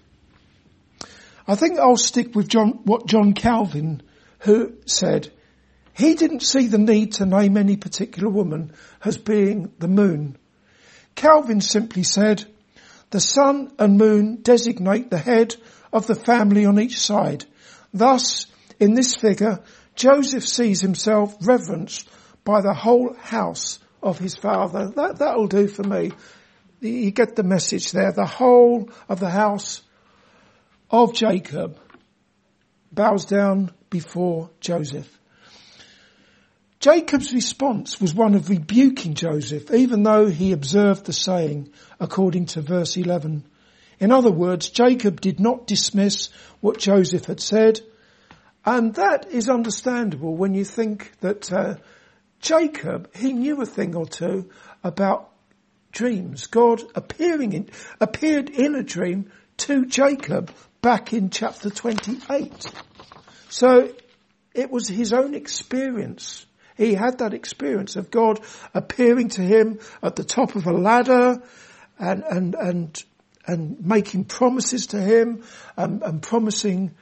I 1.47 1.55
think 1.55 1.79
I'll 1.79 1.97
stick 1.97 2.35
with 2.35 2.47
John, 2.47 2.79
what 2.83 3.07
John 3.07 3.33
Calvin 3.33 4.01
who 4.39 4.73
said. 4.85 5.31
He 5.93 6.15
didn't 6.15 6.41
see 6.41 6.67
the 6.67 6.77
need 6.77 7.13
to 7.13 7.25
name 7.25 7.57
any 7.57 7.77
particular 7.77 8.29
woman 8.29 8.73
as 9.03 9.17
being 9.17 9.71
the 9.79 9.88
moon. 9.88 10.38
Calvin 11.15 11.62
simply 11.62 12.03
said, 12.03 12.45
the 13.12 13.19
sun 13.19 13.71
and 13.77 13.97
moon 13.97 14.39
designate 14.41 15.12
the 15.12 15.19
head 15.19 15.55
of 15.91 16.07
the 16.07 16.15
family 16.15 16.65
on 16.65 16.79
each 16.79 17.00
side. 17.00 17.45
Thus, 17.93 18.47
in 18.79 18.95
this 18.95 19.15
figure, 19.15 19.59
Joseph 19.95 20.47
sees 20.47 20.81
himself 20.81 21.35
reverenced 21.41 22.09
by 22.43 22.62
the 22.62 22.73
whole 22.73 23.13
house 23.13 23.77
of 24.01 24.17
his 24.17 24.35
father. 24.35 24.89
That, 24.95 25.19
that'll 25.19 25.47
do 25.47 25.67
for 25.67 25.83
me. 25.83 26.12
You 26.81 27.12
get 27.12 27.35
the 27.35 27.43
message 27.43 27.91
there. 27.91 28.12
The 28.12 28.25
whole 28.25 28.89
of 29.07 29.19
the 29.19 29.29
house 29.29 29.83
of 30.93 31.12
Jacob 31.12 31.79
bows 32.91 33.25
down 33.25 33.73
before 33.89 34.51
Joseph. 34.59 35.19
Jacob's 36.79 37.33
response 37.33 38.00
was 38.00 38.13
one 38.13 38.35
of 38.35 38.47
rebuking 38.47 39.15
Joseph, 39.15 39.71
even 39.71 40.03
though 40.03 40.27
he 40.27 40.51
observed 40.51 41.05
the 41.05 41.13
saying, 41.13 41.71
according 42.00 42.45
to 42.45 42.62
verse 42.62 42.95
11. 42.95 43.43
In 44.00 44.12
other 44.12 44.29
words, 44.31 44.69
Jacob 44.69 45.19
did 45.19 45.39
not 45.39 45.65
dismiss 45.65 46.29
what 46.62 46.77
Joseph 46.77 47.25
had 47.25 47.39
said, 47.39 47.81
and 48.63 48.93
that 48.93 49.31
is 49.31 49.50
understandable 49.50 50.35
when 50.35 50.53
you 50.53 50.63
think 50.63 51.12
that 51.21 51.51
uh, 51.51 51.75
Jacob, 52.39 53.15
he 53.15 53.33
knew 53.33 53.59
a 53.62 53.65
thing 53.65 53.95
or 53.95 54.05
two 54.05 54.51
about 54.83 55.31
dreams. 55.91 56.45
God 56.45 56.83
appearing 56.93 57.53
in, 57.53 57.69
appeared 58.00 58.51
in 58.51 58.75
a 58.75 58.83
dream 58.83 59.31
to 59.57 59.85
Jacob 59.88 60.51
back 60.83 61.13
in 61.13 61.31
chapter 61.31 61.71
28. 61.71 62.71
So 63.49 63.91
it 64.53 64.69
was 64.69 64.87
his 64.87 65.13
own 65.13 65.33
experience 65.33 66.45
he 66.77 66.93
had 66.93 67.19
that 67.19 67.33
experience 67.33 67.95
of 67.95 68.11
God 68.11 68.39
appearing 68.73 69.29
to 69.29 69.41
him 69.41 69.79
at 70.01 70.15
the 70.15 70.23
top 70.23 70.55
of 70.55 70.65
a 70.65 70.73
ladder 70.73 71.41
and, 71.99 72.23
and, 72.23 72.55
and, 72.55 73.03
and 73.45 73.85
making 73.85 74.25
promises 74.25 74.87
to 74.87 74.99
him 74.99 75.43
and, 75.77 76.01
and 76.01 76.21
promising 76.21 76.95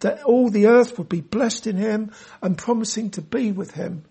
that 0.00 0.22
all 0.24 0.48
the 0.50 0.66
earth 0.66 0.98
would 0.98 1.08
be 1.08 1.20
blessed 1.20 1.66
in 1.66 1.76
him 1.76 2.12
and 2.42 2.56
promising 2.56 3.10
to 3.10 3.22
be 3.22 3.52
with 3.52 3.72
him. 3.72 4.04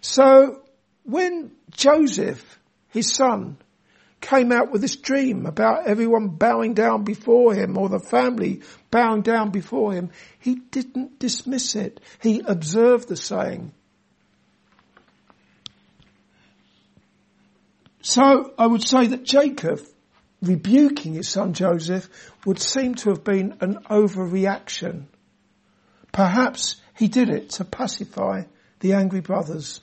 So 0.00 0.62
when 1.04 1.52
Joseph, 1.70 2.58
his 2.88 3.12
son, 3.12 3.56
came 4.20 4.52
out 4.52 4.70
with 4.70 4.82
this 4.82 4.96
dream 4.96 5.46
about 5.46 5.86
everyone 5.86 6.28
bowing 6.28 6.74
down 6.74 7.04
before 7.04 7.54
him 7.54 7.78
or 7.78 7.88
the 7.88 7.98
family 7.98 8.62
bowing 8.90 9.22
down 9.22 9.50
before 9.50 9.92
him, 9.92 10.10
he 10.38 10.56
didn't 10.56 11.18
dismiss 11.18 11.74
it. 11.74 12.00
He 12.20 12.42
observed 12.44 13.08
the 13.08 13.16
saying. 13.16 13.72
So 18.02 18.52
I 18.58 18.66
would 18.66 18.82
say 18.82 19.08
that 19.08 19.24
Jacob 19.24 19.80
rebuking 20.42 21.14
his 21.14 21.28
son 21.28 21.52
Joseph 21.52 22.08
would 22.46 22.60
seem 22.60 22.94
to 22.96 23.10
have 23.10 23.24
been 23.24 23.56
an 23.60 23.80
overreaction. 23.90 25.04
Perhaps 26.12 26.76
he 26.96 27.08
did 27.08 27.28
it 27.28 27.50
to 27.50 27.64
pacify 27.64 28.42
the 28.80 28.94
angry 28.94 29.20
brothers. 29.20 29.80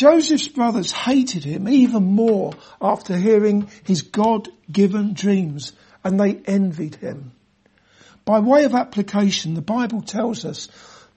Joseph's 0.00 0.48
brothers 0.48 0.92
hated 0.92 1.44
him 1.44 1.68
even 1.68 2.02
more 2.02 2.54
after 2.80 3.14
hearing 3.14 3.68
his 3.84 4.00
God-given 4.00 5.12
dreams 5.12 5.74
and 6.02 6.18
they 6.18 6.36
envied 6.46 6.94
him. 6.94 7.32
By 8.24 8.40
way 8.40 8.64
of 8.64 8.74
application, 8.74 9.52
the 9.52 9.60
Bible 9.60 10.00
tells 10.00 10.46
us 10.46 10.70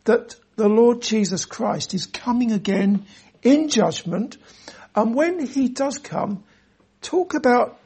that 0.04 0.36
the 0.58 0.68
Lord 0.68 1.02
Jesus 1.02 1.46
Christ 1.46 1.94
is 1.94 2.08
coming 2.08 2.52
again 2.52 3.06
in 3.42 3.70
judgment 3.70 4.38
and 4.94 5.16
when 5.16 5.46
he 5.46 5.70
does 5.70 5.98
come, 5.98 6.44
talk 7.02 7.36
about 7.36 7.80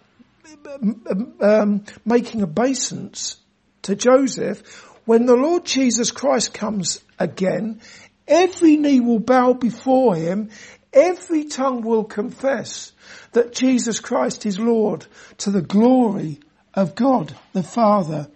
um, 1.39 1.85
making 2.05 2.41
obeisance 2.41 3.37
to 3.83 3.95
Joseph. 3.95 4.83
When 5.05 5.27
the 5.27 5.35
Lord 5.35 5.63
Jesus 5.63 6.09
Christ 6.09 6.55
comes 6.55 7.01
again, 7.19 7.81
every 8.27 8.77
knee 8.77 8.99
will 8.99 9.19
bow 9.19 9.53
before 9.53 10.15
him, 10.15 10.49
every 10.93 11.45
tongue 11.45 11.81
will 11.81 12.03
confess 12.03 12.91
that 13.31 13.53
Jesus 13.53 13.99
Christ 13.99 14.45
is 14.45 14.59
Lord 14.59 15.05
to 15.39 15.51
the 15.51 15.61
glory 15.61 16.39
of 16.73 16.95
God 16.95 17.35
the 17.53 17.63
Father. 17.63 18.27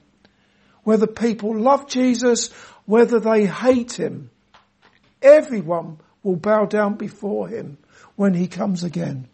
Whether 0.83 1.07
people 1.07 1.55
love 1.55 1.87
Jesus, 1.87 2.51
whether 2.85 3.19
they 3.19 3.45
hate 3.45 3.93
him, 3.93 4.31
everyone 5.21 5.99
will 6.23 6.35
bow 6.35 6.65
down 6.65 6.95
before 6.95 7.47
him 7.47 7.77
when 8.15 8.33
he 8.33 8.47
comes 8.47 8.83
again. 8.83 9.27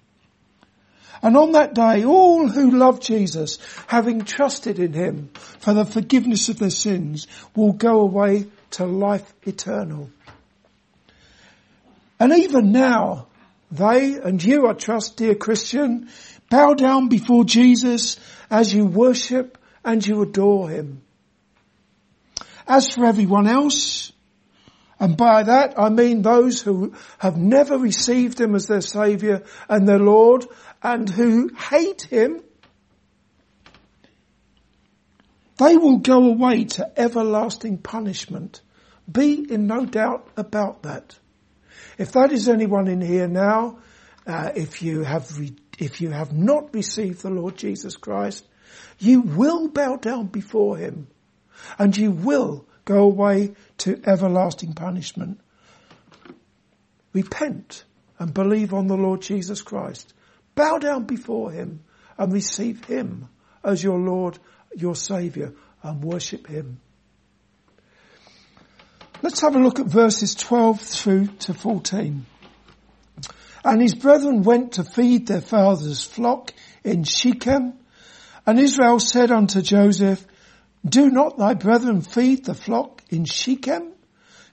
And 1.21 1.35
on 1.35 1.53
that 1.53 1.73
day, 1.73 2.05
all 2.05 2.47
who 2.47 2.71
love 2.71 2.99
Jesus, 2.99 3.57
having 3.87 4.23
trusted 4.23 4.77
in 4.77 4.93
him 4.93 5.29
for 5.33 5.73
the 5.73 5.85
forgiveness 5.85 6.49
of 6.49 6.59
their 6.59 6.69
sins, 6.69 7.27
will 7.55 7.73
go 7.73 8.01
away 8.01 8.45
to 8.71 8.85
life 8.85 9.33
eternal. 9.43 10.11
And 12.19 12.33
even 12.33 12.71
now, 12.71 13.27
they 13.71 14.13
and 14.15 14.43
you, 14.43 14.67
I 14.67 14.73
trust, 14.73 15.17
dear 15.17 15.35
Christian, 15.35 16.09
bow 16.49 16.73
down 16.73 17.09
before 17.09 17.43
Jesus 17.43 18.19
as 18.49 18.73
you 18.73 18.85
worship 18.85 19.57
and 19.83 20.05
you 20.05 20.21
adore 20.21 20.69
him. 20.69 21.01
As 22.67 22.93
for 22.93 23.05
everyone 23.05 23.47
else, 23.47 24.11
and 24.99 25.15
by 25.15 25.43
that 25.43 25.75
I 25.77 25.89
mean 25.89 26.21
those 26.21 26.61
who 26.61 26.93
have 27.19 27.37
never 27.37 27.77
received 27.77 28.41
him 28.41 28.55
as 28.55 28.65
their 28.65 28.81
saviour 28.81 29.43
and 29.69 29.87
their 29.87 29.99
Lord 29.99 30.45
and 30.81 31.07
who 31.07 31.49
hate 31.53 32.01
him, 32.03 32.41
they 35.57 35.77
will 35.77 35.97
go 35.97 36.23
away 36.25 36.65
to 36.65 36.99
everlasting 36.99 37.79
punishment. 37.79 38.61
Be 39.11 39.45
in 39.49 39.67
no 39.67 39.85
doubt 39.85 40.27
about 40.35 40.83
that. 40.83 41.17
If 41.97 42.11
that 42.11 42.31
is 42.31 42.47
anyone 42.47 42.87
in 42.87 43.01
here 43.01 43.27
now, 43.27 43.79
uh, 44.25 44.51
if 44.55 44.81
you 44.81 45.03
have 45.03 45.37
re- 45.37 45.55
if 45.79 46.01
you 46.01 46.11
have 46.11 46.33
not 46.33 46.73
received 46.73 47.21
the 47.21 47.29
Lord 47.29 47.57
Jesus 47.57 47.95
Christ, 47.95 48.45
you 48.99 49.21
will 49.21 49.67
bow 49.69 49.95
down 49.95 50.27
before 50.27 50.77
Him, 50.77 51.07
and 51.77 51.95
you 51.95 52.11
will 52.11 52.65
go 52.85 53.03
away 53.03 53.53
to 53.79 54.01
everlasting 54.05 54.73
punishment. 54.73 55.39
Repent 57.13 57.83
and 58.19 58.33
believe 58.33 58.73
on 58.73 58.87
the 58.87 58.97
Lord 58.97 59.21
Jesus 59.21 59.61
Christ. 59.61 60.13
Bow 60.55 60.77
down 60.77 61.05
before 61.05 61.51
Him 61.51 61.83
and 62.17 62.33
receive 62.33 62.85
Him 62.85 63.29
as 63.63 63.83
your 63.83 63.99
Lord, 63.99 64.39
your 64.75 64.95
Saviour, 64.95 65.53
and 65.83 66.03
worship 66.03 66.47
Him. 66.47 66.79
Let's 69.23 69.41
have 69.41 69.55
a 69.55 69.59
look 69.59 69.79
at 69.79 69.87
verses 69.87 70.35
12 70.35 70.79
through 70.79 71.27
to 71.39 71.53
14. 71.55 72.25
And 73.65 73.81
his 73.81 73.95
brethren 73.95 74.43
went 74.43 74.73
to 74.73 74.83
feed 74.83 75.25
their 75.25 75.41
father's 75.41 76.03
flock 76.03 76.53
in 76.83 77.03
Shechem. 77.03 77.73
And 78.45 78.59
Israel 78.59 78.99
said 78.99 79.31
unto 79.31 79.63
Joseph, 79.63 80.23
Do 80.87 81.09
not 81.09 81.37
thy 81.37 81.55
brethren 81.55 82.01
feed 82.01 82.45
the 82.45 82.53
flock 82.53 83.03
in 83.09 83.25
Shechem? 83.25 83.93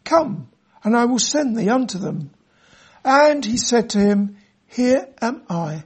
Come, 0.02 0.48
and 0.82 0.96
I 0.96 1.04
will 1.04 1.18
send 1.18 1.56
thee 1.56 1.68
unto 1.68 1.98
them. 1.98 2.30
And 3.04 3.44
he 3.44 3.58
said 3.58 3.90
to 3.90 3.98
him, 3.98 4.38
Here 4.66 5.08
am 5.20 5.42
I. 5.50 5.84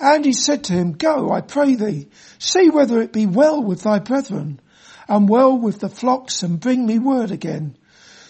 And 0.00 0.24
he 0.24 0.32
said 0.32 0.64
to 0.64 0.72
him, 0.72 0.92
Go, 0.92 1.30
I 1.30 1.40
pray 1.40 1.76
thee, 1.76 2.08
see 2.38 2.68
whether 2.68 3.00
it 3.00 3.12
be 3.12 3.26
well 3.26 3.62
with 3.62 3.82
thy 3.82 4.00
brethren 4.00 4.60
and 5.08 5.28
well 5.28 5.56
with 5.56 5.80
the 5.80 5.88
flocks 5.88 6.42
and 6.42 6.60
bring 6.60 6.86
me 6.86 6.98
word 6.98 7.30
again. 7.30 7.76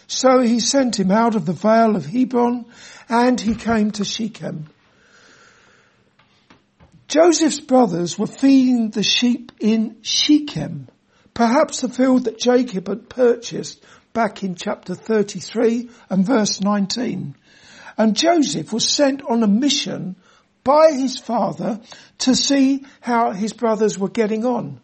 So 0.06 0.40
he 0.40 0.60
sent 0.60 0.98
him 0.98 1.10
out 1.10 1.34
of 1.34 1.46
the 1.46 1.52
vale 1.52 1.96
of 1.96 2.06
Hebron 2.06 2.66
and 3.08 3.40
he 3.40 3.54
came 3.54 3.90
to 3.92 4.04
Shechem. 4.04 4.68
Joseph's 7.08 7.60
brothers 7.60 8.18
were 8.18 8.26
feeding 8.26 8.90
the 8.90 9.02
sheep 9.02 9.52
in 9.60 9.98
Shechem, 10.02 10.88
perhaps 11.34 11.80
the 11.80 11.88
field 11.88 12.24
that 12.24 12.38
Jacob 12.38 12.88
had 12.88 13.08
purchased 13.08 13.84
back 14.12 14.42
in 14.42 14.54
chapter 14.54 14.94
33 14.94 15.90
and 16.10 16.26
verse 16.26 16.60
19. 16.60 17.36
And 17.96 18.16
Joseph 18.16 18.72
was 18.72 18.88
sent 18.88 19.22
on 19.22 19.42
a 19.42 19.48
mission 19.48 20.16
by 20.64 20.92
his 20.92 21.18
father 21.18 21.80
to 22.18 22.34
see 22.34 22.84
how 23.00 23.30
his 23.30 23.52
brothers 23.52 23.98
were 23.98 24.08
getting 24.08 24.44
on. 24.44 24.80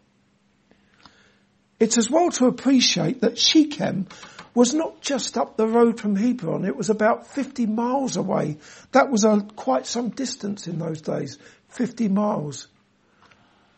It's 1.83 1.99
as 1.99 2.09
well 2.09 2.31
to 2.31 2.47
appreciate 2.47 3.23
that 3.23 3.37
Shechem 3.37 4.07
was 4.55 4.73
not 4.73 5.01
just 5.01 5.37
up 5.37 5.57
the 5.57 5.67
road 5.67 5.99
from 5.99 6.15
Hebron, 6.15 6.65
it 6.65 6.77
was 6.77 6.91
about 6.91 7.27
50 7.27 7.67
miles 7.67 8.17
away. 8.17 8.59
That 8.93 9.11
was 9.11 9.25
a, 9.25 9.41
quite 9.57 9.85
some 9.85 10.11
distance 10.11 10.69
in 10.69 10.79
those 10.79 11.01
days, 11.01 11.39
50 11.71 12.07
miles. 12.07 12.69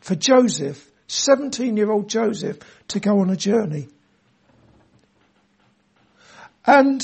For 0.01 0.15
Joseph, 0.15 0.87
17 1.07 1.79
year 1.79 1.91
old 1.91 2.11
Joseph, 2.11 2.59
to 2.89 3.01
go 3.01 3.21
on 3.21 3.31
a 3.31 3.37
journey. 3.37 3.89
And 6.67 7.03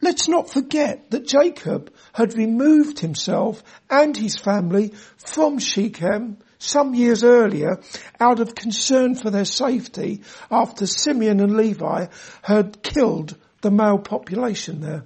let's 0.00 0.26
not 0.26 0.50
forget 0.50 1.08
that 1.12 1.24
Jacob 1.24 1.94
had 2.12 2.34
removed 2.34 2.98
himself 2.98 3.62
and 3.88 4.16
his 4.16 4.34
family 4.34 4.92
from 5.18 5.60
Shechem 5.60 6.38
some 6.62 6.94
years 6.94 7.24
earlier 7.24 7.80
out 8.20 8.40
of 8.40 8.54
concern 8.54 9.14
for 9.14 9.30
their 9.30 9.44
safety 9.44 10.22
after 10.50 10.86
Simeon 10.86 11.40
and 11.40 11.56
Levi 11.56 12.06
had 12.42 12.82
killed 12.82 13.36
the 13.60 13.70
male 13.70 13.98
population 13.98 14.80
there. 14.80 15.04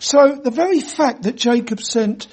So 0.00 0.36
the 0.36 0.50
very 0.50 0.80
fact 0.80 1.22
that 1.22 1.36
Jacob 1.36 1.80
sent 1.80 2.28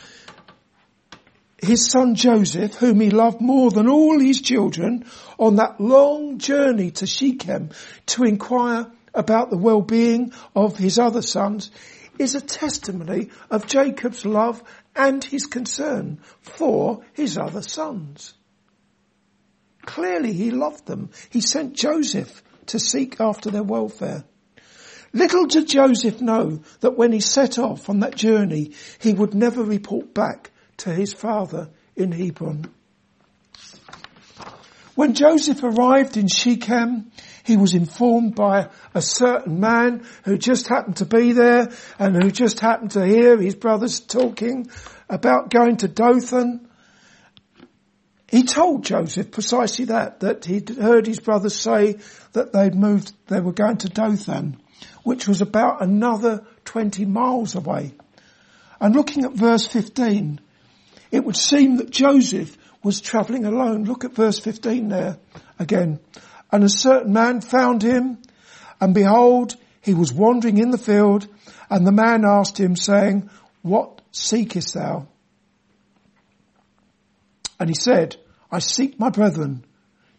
his 1.61 1.89
son 1.89 2.15
Joseph, 2.15 2.75
whom 2.75 2.99
he 2.99 3.09
loved 3.09 3.41
more 3.41 3.71
than 3.71 3.89
all 3.89 4.19
his 4.19 4.41
children, 4.41 5.05
on 5.39 5.55
that 5.55 5.81
long 5.81 6.37
journey 6.37 6.91
to 6.91 7.07
Shechem 7.07 7.71
to 8.07 8.23
inquire 8.23 8.87
about 9.13 9.49
the 9.49 9.57
well-being 9.57 10.33
of 10.55 10.77
his 10.77 10.99
other 10.99 11.21
sons 11.21 11.71
is 12.19 12.35
a 12.35 12.41
testimony 12.41 13.29
of 13.49 13.67
Jacob's 13.67 14.25
love 14.25 14.63
and 14.95 15.23
his 15.23 15.45
concern 15.45 16.19
for 16.41 17.03
his 17.13 17.37
other 17.37 17.61
sons. 17.61 18.33
Clearly 19.85 20.33
he 20.33 20.51
loved 20.51 20.85
them. 20.85 21.11
He 21.29 21.41
sent 21.41 21.73
Joseph 21.73 22.43
to 22.67 22.79
seek 22.79 23.19
after 23.19 23.51
their 23.51 23.63
welfare. 23.63 24.23
Little 25.13 25.45
did 25.45 25.67
Joseph 25.67 26.21
know 26.21 26.61
that 26.81 26.97
when 26.97 27.11
he 27.11 27.19
set 27.19 27.57
off 27.57 27.89
on 27.89 27.99
that 28.01 28.15
journey, 28.15 28.73
he 28.99 29.13
would 29.13 29.33
never 29.33 29.63
report 29.63 30.13
back 30.13 30.51
to 30.77 30.89
his 30.89 31.13
father 31.13 31.69
in 31.95 32.11
Hebron. 32.11 32.73
When 34.95 35.13
Joseph 35.13 35.61
arrived 35.61 36.15
in 36.15 36.27
Shechem, 36.27 37.11
he 37.43 37.57
was 37.57 37.73
informed 37.73 38.33
by 38.33 38.69
a 38.93 39.01
certain 39.01 39.59
man 39.59 40.05
who 40.23 40.37
just 40.37 40.69
happened 40.69 40.97
to 40.97 41.05
be 41.05 41.33
there 41.33 41.69
and 41.99 42.15
who 42.15 42.31
just 42.31 42.61
happened 42.61 42.91
to 42.91 43.05
hear 43.05 43.37
his 43.37 43.55
brothers 43.55 43.99
talking 43.99 44.69
about 45.09 45.51
going 45.51 45.77
to 45.77 45.89
Dothan. 45.89 46.69
He 48.29 48.43
told 48.43 48.85
Joseph 48.85 49.31
precisely 49.31 49.85
that, 49.85 50.21
that 50.21 50.45
he'd 50.45 50.69
heard 50.69 51.05
his 51.05 51.19
brothers 51.19 51.55
say 51.55 51.97
that 52.31 52.53
they'd 52.53 52.73
moved, 52.73 53.13
they 53.27 53.41
were 53.41 53.51
going 53.53 53.77
to 53.77 53.89
Dothan, 53.89 54.57
which 55.03 55.27
was 55.27 55.41
about 55.41 55.83
another 55.83 56.45
20 56.63 57.05
miles 57.05 57.53
away. 57.55 57.93
And 58.79 58.95
looking 58.95 59.25
at 59.25 59.33
verse 59.33 59.67
15, 59.67 60.39
it 61.11 61.23
would 61.23 61.35
seem 61.35 61.77
that 61.77 61.91
Joseph 61.91 62.57
was 62.85 63.01
travelling 63.01 63.45
alone. 63.45 63.83
Look 63.85 64.05
at 64.05 64.13
verse 64.13 64.37
15 64.37 64.89
there 64.89 65.17
again. 65.57 65.99
And 66.51 66.63
a 66.63 66.69
certain 66.69 67.13
man 67.13 67.41
found 67.41 67.81
him, 67.81 68.19
and 68.79 68.93
behold, 68.93 69.55
he 69.81 69.95
was 69.95 70.13
wandering 70.13 70.59
in 70.59 70.69
the 70.69 70.77
field, 70.77 71.27
and 71.67 71.85
the 71.85 71.91
man 71.91 72.23
asked 72.23 72.59
him, 72.59 72.75
saying, 72.75 73.31
What 73.63 74.01
seekest 74.11 74.75
thou? 74.75 75.07
And 77.59 77.69
he 77.69 77.75
said, 77.75 78.17
I 78.51 78.59
seek 78.59 78.99
my 78.99 79.09
brethren. 79.09 79.65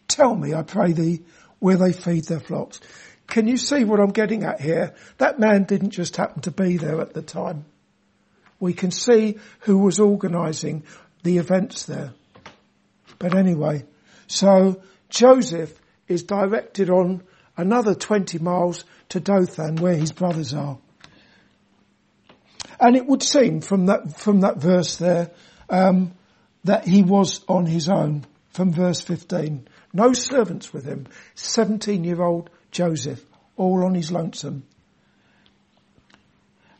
Tell 0.09 0.35
me, 0.35 0.53
I 0.53 0.63
pray 0.63 0.91
thee, 0.91 1.23
where 1.59 1.77
they 1.77 1.93
feed 1.93 2.25
their 2.25 2.41
flocks. 2.41 2.81
Can 3.27 3.47
you 3.47 3.55
see 3.55 3.85
what 3.85 4.01
I'm 4.01 4.11
getting 4.11 4.43
at 4.43 4.59
here? 4.59 4.93
That 5.19 5.39
man 5.39 5.63
didn't 5.63 5.91
just 5.91 6.17
happen 6.17 6.41
to 6.41 6.51
be 6.51 6.75
there 6.75 6.99
at 6.99 7.13
the 7.13 7.21
time. 7.21 7.63
We 8.59 8.73
can 8.73 8.91
see 8.91 9.37
who 9.61 9.77
was 9.77 10.01
organising 10.01 10.83
the 11.23 11.37
events 11.37 11.85
there. 11.85 12.11
But 13.19 13.35
anyway, 13.35 13.85
so 14.27 14.81
Joseph 15.09 15.79
is 16.07 16.23
directed 16.23 16.89
on 16.89 17.23
another 17.55 17.95
20 17.95 18.39
miles 18.39 18.83
to 19.09 19.19
Dothan 19.19 19.77
where 19.77 19.95
his 19.95 20.11
brothers 20.11 20.53
are. 20.53 20.77
And 22.79 22.95
it 22.95 23.07
would 23.07 23.23
seem 23.23 23.61
from 23.61 23.87
that, 23.87 24.19
from 24.19 24.41
that 24.41 24.57
verse 24.57 24.97
there, 24.97 25.31
um, 25.69 26.13
that 26.63 26.87
he 26.87 27.01
was 27.01 27.43
on 27.47 27.65
his 27.65 27.89
own 27.89 28.25
from 28.49 28.71
verse 28.71 29.01
15. 29.01 29.67
No 29.93 30.13
servants 30.13 30.73
with 30.73 30.85
him. 30.85 31.07
17 31.35 32.03
year 32.03 32.21
old 32.21 32.49
Joseph, 32.71 33.23
all 33.55 33.83
on 33.85 33.95
his 33.95 34.11
lonesome. 34.11 34.63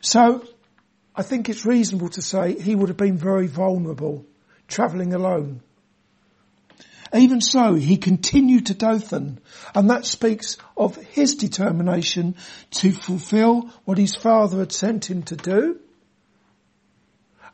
So 0.00 0.44
I 1.14 1.22
think 1.22 1.48
it's 1.48 1.66
reasonable 1.66 2.10
to 2.10 2.22
say 2.22 2.60
he 2.60 2.74
would 2.74 2.88
have 2.88 2.96
been 2.96 3.16
very 3.16 3.48
vulnerable, 3.48 4.24
travelling 4.68 5.14
alone. 5.14 5.62
Even 7.14 7.40
so, 7.40 7.74
he 7.74 7.96
continued 7.96 8.66
to 8.66 8.74
Dothan, 8.74 9.40
and 9.74 9.90
that 9.90 10.04
speaks 10.04 10.58
of 10.76 10.96
his 10.96 11.36
determination 11.36 12.36
to 12.72 12.92
fulfill 12.92 13.70
what 13.84 13.98
his 13.98 14.14
father 14.14 14.58
had 14.58 14.72
sent 14.72 15.10
him 15.10 15.22
to 15.24 15.36
do. 15.36 15.80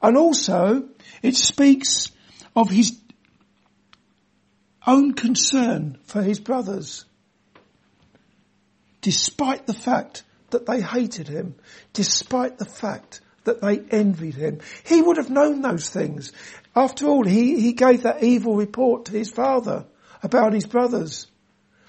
And 0.03 0.17
also, 0.17 0.89
it 1.23 1.37
speaks 1.37 2.11
of 2.57 2.69
his 2.71 2.99
own 4.87 5.15
concern 5.15 5.99
for 6.05 6.23
his 6.23 6.41
brothers. 6.41 7.05
Despite 9.01 9.67
the 9.67 9.75
fact 9.75 10.25
that 10.51 10.67
they 10.67 10.81
hated 10.81 11.29
him, 11.29 11.55
despite 11.93 12.59
the 12.59 12.65
fact 12.65 13.21
that 13.45 13.61
they 13.61 13.79
envied 13.79 14.35
him. 14.35 14.61
He 14.85 15.01
would 15.01 15.17
have 15.17 15.31
known 15.31 15.63
those 15.63 15.89
things. 15.89 16.33
After 16.77 17.07
all, 17.07 17.25
he, 17.25 17.61
he 17.61 17.73
gave 17.73 18.03
that 18.03 18.23
evil 18.23 18.57
report 18.57 19.07
to 19.07 19.13
his 19.13 19.31
father 19.31 19.87
about 20.23 20.53
his 20.53 20.67
brothers. 20.67 21.29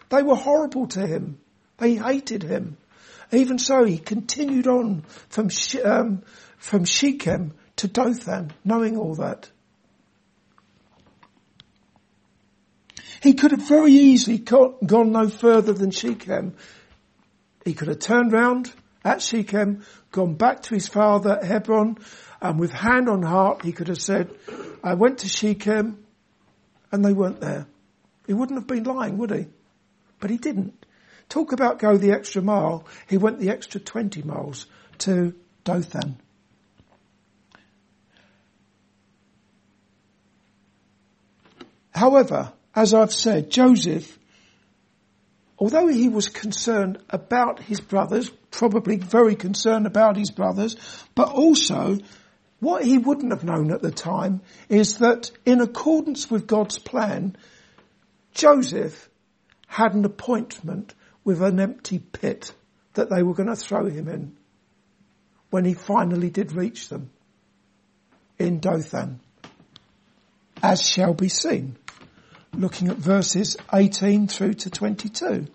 They 0.10 0.22
were 0.22 0.36
horrible 0.36 0.88
to 0.90 1.06
him. 1.06 1.40
They 1.78 1.96
hated 1.96 2.44
him. 2.44 2.78
Even 3.32 3.58
so, 3.58 3.84
he 3.84 3.98
continued 3.98 4.68
on 4.68 5.02
from, 5.30 5.50
um, 5.84 6.22
from 6.58 6.86
Shechem 6.86 7.54
to 7.78 7.88
Dothan, 7.88 8.54
knowing 8.64 8.98
all 8.98 9.16
that. 9.16 9.50
He 13.22 13.34
could 13.34 13.52
have 13.52 13.68
very 13.68 13.92
easily 13.92 14.38
gone 14.38 15.12
no 15.12 15.28
further 15.30 15.74
than 15.74 15.90
Shechem. 15.90 16.56
He 17.64 17.74
could 17.74 17.88
have 17.88 18.00
turned 18.00 18.32
round 18.32 18.72
at 19.04 19.22
Shechem, 19.22 19.84
gone 20.12 20.36
back 20.36 20.62
to 20.64 20.76
his 20.76 20.88
father 20.88 21.38
at 21.38 21.44
Hebron, 21.44 21.98
and 22.50 22.60
with 22.60 22.72
hand 22.72 23.10
on 23.10 23.24
heart, 23.24 23.64
he 23.64 23.72
could 23.72 23.88
have 23.88 24.02
said, 24.02 24.30
I 24.84 24.94
went 24.94 25.20
to 25.20 25.28
Shechem, 25.28 26.06
and 26.92 27.04
they 27.04 27.14
weren't 27.14 27.42
there. 27.42 27.68
He 28.28 28.34
wouldn't 28.34 28.60
have 28.60 28.68
been 28.68 28.84
lying, 28.84 29.18
would 29.18 29.32
he? 29.32 29.48
But 30.20 30.30
he 30.30 30.38
didn't. 30.38 30.86
Talk 31.28 31.52
about 31.52 31.80
go 31.80 31.98
the 31.98 32.12
extra 32.12 32.42
mile. 32.42 32.86
He 33.08 33.18
went 33.18 33.40
the 33.40 33.50
extra 33.50 33.80
20 33.80 34.22
miles 34.24 34.68
to 35.00 35.34
Dothan. 35.64 36.18
However, 41.94 42.52
as 42.76 42.94
I've 42.94 43.14
said, 43.14 43.50
Joseph, 43.50 44.20
although 45.58 45.88
he 45.88 46.10
was 46.10 46.28
concerned 46.28 47.00
about 47.10 47.62
his 47.62 47.80
brothers, 47.80 48.30
probably 48.52 48.98
very 48.98 49.36
concerned 49.36 49.88
about 49.88 50.18
his 50.18 50.30
brothers, 50.30 50.76
but 51.16 51.30
also 51.30 51.98
what 52.60 52.84
he 52.84 52.98
wouldn't 52.98 53.32
have 53.32 53.44
known 53.44 53.72
at 53.72 53.82
the 53.82 53.92
time 53.92 54.42
is 54.70 55.00
that 55.00 55.32
in 55.46 55.62
accordance 55.62 56.32
with 56.32 56.48
God's 56.48 56.80
plan, 56.80 57.36
Joseph 58.34 59.10
had 59.68 59.94
an 59.94 60.06
appointment 60.06 60.94
with 61.24 61.42
an 61.42 61.60
empty 61.60 62.00
pit 62.00 62.54
that 62.94 63.10
they 63.10 63.24
were 63.24 63.34
going 63.34 63.50
to 63.50 63.56
throw 63.56 63.86
him 63.86 64.08
in 64.08 64.36
when 65.50 65.66
he 65.66 65.74
finally 65.74 66.30
did 66.30 66.54
reach 66.54 66.90
them 66.90 67.10
in 68.38 68.60
Dothan, 68.60 69.20
as 70.62 70.88
shall 70.88 71.14
be 71.14 71.30
seen 71.30 71.78
looking 72.58 72.88
at 72.88 72.98
verses 72.98 73.58
18 73.74 74.28
through 74.28 74.54
to 74.54 74.70
22. 74.70 75.48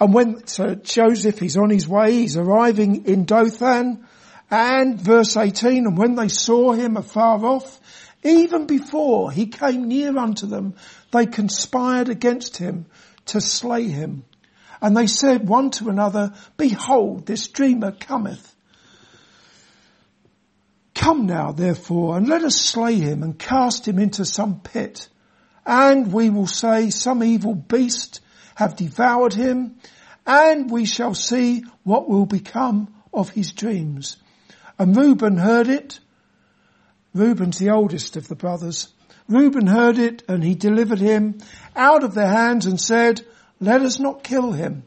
And 0.00 0.14
when, 0.14 0.46
so 0.46 0.74
Joseph, 0.74 1.38
he's 1.38 1.56
on 1.56 1.70
his 1.70 1.88
way, 1.88 2.12
he's 2.12 2.36
arriving 2.36 3.06
in 3.06 3.24
Dothan, 3.24 4.06
and 4.54 5.00
verse 5.00 5.36
18, 5.36 5.86
and 5.86 5.98
when 5.98 6.14
they 6.14 6.28
saw 6.28 6.72
him 6.72 6.96
afar 6.96 7.44
off, 7.44 7.80
even 8.22 8.66
before 8.66 9.30
he 9.30 9.46
came 9.46 9.88
near 9.88 10.16
unto 10.16 10.46
them, 10.46 10.74
they 11.12 11.26
conspired 11.26 12.08
against 12.08 12.56
him 12.56 12.86
to 13.26 13.40
slay 13.40 13.84
him. 13.88 14.24
And 14.80 14.96
they 14.96 15.06
said 15.06 15.48
one 15.48 15.70
to 15.72 15.88
another, 15.88 16.32
behold, 16.56 17.26
this 17.26 17.48
dreamer 17.48 17.92
cometh. 17.92 18.54
Come 20.94 21.26
now, 21.26 21.52
therefore, 21.52 22.16
and 22.16 22.28
let 22.28 22.42
us 22.42 22.56
slay 22.56 22.94
him 22.94 23.22
and 23.22 23.38
cast 23.38 23.88
him 23.88 23.98
into 23.98 24.24
some 24.24 24.60
pit 24.60 25.08
and 25.66 26.12
we 26.12 26.30
will 26.30 26.46
say 26.46 26.90
some 26.90 27.22
evil 27.22 27.54
beast 27.54 28.20
have 28.54 28.76
devoured 28.76 29.32
him 29.32 29.76
and 30.26 30.70
we 30.70 30.84
shall 30.84 31.14
see 31.14 31.64
what 31.82 32.08
will 32.08 32.26
become 32.26 32.94
of 33.12 33.30
his 33.30 33.52
dreams. 33.52 34.16
And 34.78 34.96
Reuben 34.96 35.36
heard 35.36 35.68
it. 35.68 35.98
Reuben's 37.14 37.58
the 37.58 37.70
oldest 37.70 38.16
of 38.16 38.28
the 38.28 38.34
brothers. 38.34 38.92
Reuben 39.28 39.66
heard 39.66 39.98
it 39.98 40.22
and 40.28 40.42
he 40.42 40.54
delivered 40.54 40.98
him 40.98 41.38
out 41.74 42.04
of 42.04 42.14
their 42.14 42.28
hands 42.28 42.66
and 42.66 42.80
said, 42.80 43.24
let 43.60 43.82
us 43.82 43.98
not 43.98 44.24
kill 44.24 44.52
him. 44.52 44.84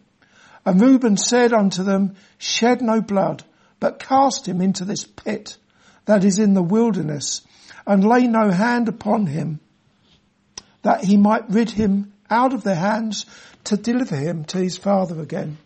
And 0.65 0.81
Reuben 0.81 1.17
said 1.17 1.53
unto 1.53 1.83
them, 1.83 2.15
shed 2.37 2.81
no 2.81 3.01
blood, 3.01 3.43
but 3.79 3.99
cast 3.99 4.47
him 4.47 4.61
into 4.61 4.85
this 4.85 5.05
pit 5.05 5.57
that 6.05 6.23
is 6.23 6.39
in 6.39 6.53
the 6.53 6.63
wilderness 6.63 7.41
and 7.85 8.03
lay 8.03 8.27
no 8.27 8.51
hand 8.51 8.89
upon 8.89 9.27
him 9.27 9.59
that 10.81 11.03
he 11.03 11.17
might 11.17 11.49
rid 11.49 11.69
him 11.69 12.13
out 12.29 12.53
of 12.53 12.63
their 12.63 12.75
hands 12.75 13.25
to 13.63 13.77
deliver 13.77 14.15
him 14.15 14.45
to 14.45 14.57
his 14.57 14.77
father 14.77 15.19
again. 15.21 15.57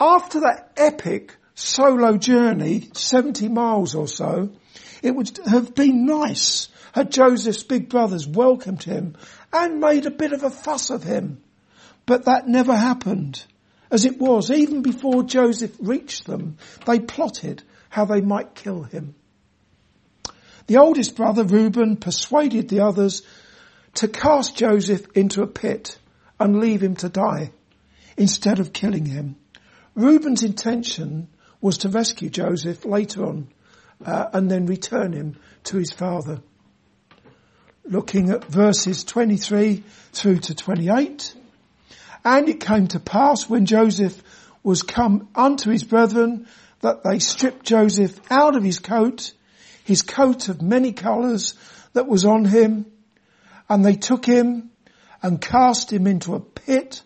After 0.00 0.40
that 0.40 0.72
epic 0.76 1.36
solo 1.58 2.16
journey, 2.16 2.88
70 2.92 3.48
miles 3.48 3.94
or 3.94 4.06
so, 4.06 4.50
it 5.02 5.14
would 5.14 5.38
have 5.46 5.74
been 5.74 6.06
nice 6.06 6.68
had 6.92 7.10
Joseph's 7.12 7.64
big 7.64 7.88
brothers 7.88 8.26
welcomed 8.26 8.82
him 8.82 9.16
and 9.52 9.80
made 9.80 10.06
a 10.06 10.10
bit 10.10 10.32
of 10.32 10.42
a 10.42 10.50
fuss 10.50 10.90
of 10.90 11.02
him. 11.02 11.42
But 12.06 12.24
that 12.24 12.48
never 12.48 12.74
happened. 12.74 13.44
As 13.90 14.04
it 14.04 14.18
was, 14.18 14.50
even 14.50 14.82
before 14.82 15.22
Joseph 15.22 15.76
reached 15.80 16.26
them, 16.26 16.58
they 16.86 17.00
plotted 17.00 17.62
how 17.88 18.04
they 18.04 18.20
might 18.20 18.54
kill 18.54 18.82
him. 18.82 19.14
The 20.66 20.78
oldest 20.78 21.16
brother, 21.16 21.44
Reuben, 21.44 21.96
persuaded 21.96 22.68
the 22.68 22.80
others 22.80 23.22
to 23.94 24.08
cast 24.08 24.56
Joseph 24.56 25.06
into 25.14 25.42
a 25.42 25.46
pit 25.46 25.98
and 26.38 26.60
leave 26.60 26.82
him 26.82 26.96
to 26.96 27.08
die 27.08 27.52
instead 28.16 28.60
of 28.60 28.72
killing 28.72 29.06
him. 29.06 29.36
Reuben's 29.94 30.42
intention 30.42 31.28
was 31.60 31.78
to 31.78 31.88
rescue 31.88 32.30
Joseph 32.30 32.84
later 32.84 33.24
on 33.24 33.48
uh, 34.04 34.26
and 34.32 34.50
then 34.50 34.66
return 34.66 35.12
him 35.12 35.36
to 35.64 35.76
his 35.76 35.92
father. 35.92 36.40
Looking 37.84 38.30
at 38.30 38.44
verses 38.44 39.04
23 39.04 39.82
through 40.12 40.38
to 40.40 40.54
28. 40.54 41.34
And 42.24 42.48
it 42.48 42.60
came 42.60 42.88
to 42.88 43.00
pass 43.00 43.48
when 43.48 43.66
Joseph 43.66 44.22
was 44.62 44.82
come 44.82 45.28
unto 45.34 45.70
his 45.70 45.84
brethren 45.84 46.46
that 46.80 47.02
they 47.02 47.18
stripped 47.18 47.64
Joseph 47.64 48.20
out 48.30 48.56
of 48.56 48.62
his 48.62 48.78
coat 48.78 49.32
his 49.88 50.02
coat 50.02 50.50
of 50.50 50.60
many 50.60 50.92
colours 50.92 51.54
that 51.94 52.06
was 52.06 52.26
on 52.26 52.44
him, 52.44 52.84
and 53.70 53.82
they 53.82 53.94
took 53.94 54.26
him 54.26 54.70
and 55.22 55.40
cast 55.40 55.90
him 55.90 56.06
into 56.06 56.34
a 56.34 56.40
pit, 56.40 57.00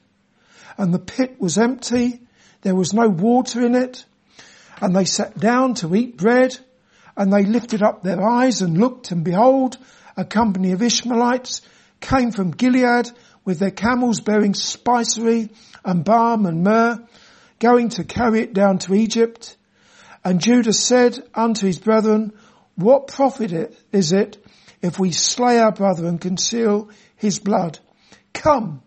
and 0.77 0.93
the 0.93 0.99
pit 0.99 1.41
was 1.41 1.59
empty, 1.59 2.21
there 2.63 2.75
was 2.75 2.93
no 2.93 3.09
water 3.09 3.65
in 3.65 3.77
it, 3.77 4.05
and 4.83 4.97
they 4.97 5.05
sat 5.05 5.39
down 5.39 5.75
to 5.75 5.95
eat 5.95 6.17
bread, 6.17 6.59
and 7.17 7.33
they 7.33 7.45
lifted 7.45 7.85
up 7.85 8.03
their 8.03 8.21
eyes 8.21 8.63
and 8.63 8.77
looked, 8.77 9.13
and 9.13 9.23
behold, 9.25 9.79
a 10.17 10.25
company 10.25 10.73
of 10.73 10.83
Ishmaelites 10.83 11.63
came 12.01 12.33
from 12.33 12.51
Gilead 12.51 13.09
with 13.45 13.61
their 13.61 13.71
camels 13.71 14.21
bearing 14.21 14.55
spicery 14.55 15.51
and 15.85 16.05
balm 16.05 16.47
and 16.47 16.65
myrrh, 16.65 16.99
going 17.61 17.91
to 17.91 18.03
carry 18.03 18.41
it 18.41 18.55
down 18.55 18.79
to 18.79 18.95
Egypt. 18.95 19.57
And 20.25 20.41
Judah 20.41 20.73
said 20.73 21.17
unto 21.33 21.65
his 21.67 21.79
brethren, 21.79 22.33
what 22.75 23.07
profit 23.07 23.77
is 23.93 24.13
it 24.13 24.45
if 24.83 24.99
we 24.99 25.13
slay 25.13 25.61
our 25.61 25.73
brother 25.73 26.07
and 26.07 26.21
conceal 26.21 26.91
his 27.15 27.39
blood? 27.39 27.79
Come 28.33 28.83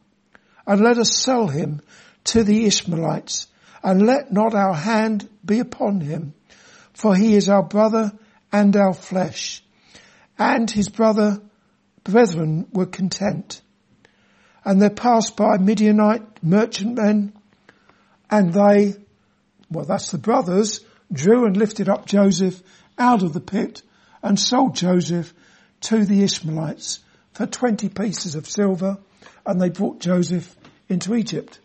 and 0.68 0.82
let 0.82 0.98
us 0.98 1.16
sell 1.16 1.48
him 1.48 1.82
to 2.26 2.44
the 2.44 2.66
Ishmaelites 2.66 3.48
and 3.86 4.06
let 4.06 4.34
not 4.34 4.54
our 4.54 4.74
hand 4.74 5.30
be 5.46 5.60
upon 5.60 6.02
him 6.02 6.34
for 6.96 7.14
he 7.14 7.36
is 7.36 7.50
our 7.50 7.62
brother 7.62 8.14
and 8.52 8.76
our 8.76 8.94
flesh. 8.94 9.62
And 10.40 10.72
his 10.72 10.88
brother 10.90 11.42
brethren 12.04 12.68
were 12.72 12.86
content. 12.86 13.62
And 14.64 14.82
there 14.82 14.90
passed 14.90 15.36
by 15.36 15.58
Midianite 15.58 16.42
merchantmen 16.42 17.34
and 18.32 18.54
they, 18.54 18.96
well 19.70 19.86
that's 19.86 20.12
the 20.12 20.18
brothers, 20.18 20.84
drew 21.12 21.46
and 21.46 21.58
lifted 21.58 21.90
up 21.90 22.06
Joseph 22.06 22.64
out 22.98 23.24
of 23.24 23.34
the 23.34 23.42
pit 23.42 23.82
and 24.24 24.40
sold 24.40 24.76
Joseph 24.76 25.34
to 25.82 26.06
the 26.06 26.24
Ishmaelites 26.24 27.02
for 27.34 27.46
20 27.46 27.90
pieces 27.90 28.36
of 28.36 28.50
silver 28.50 28.98
and 29.46 29.60
they 29.62 29.70
brought 29.70 30.00
Joseph 30.00 30.56
into 30.88 31.14
Egypt. 31.14 31.60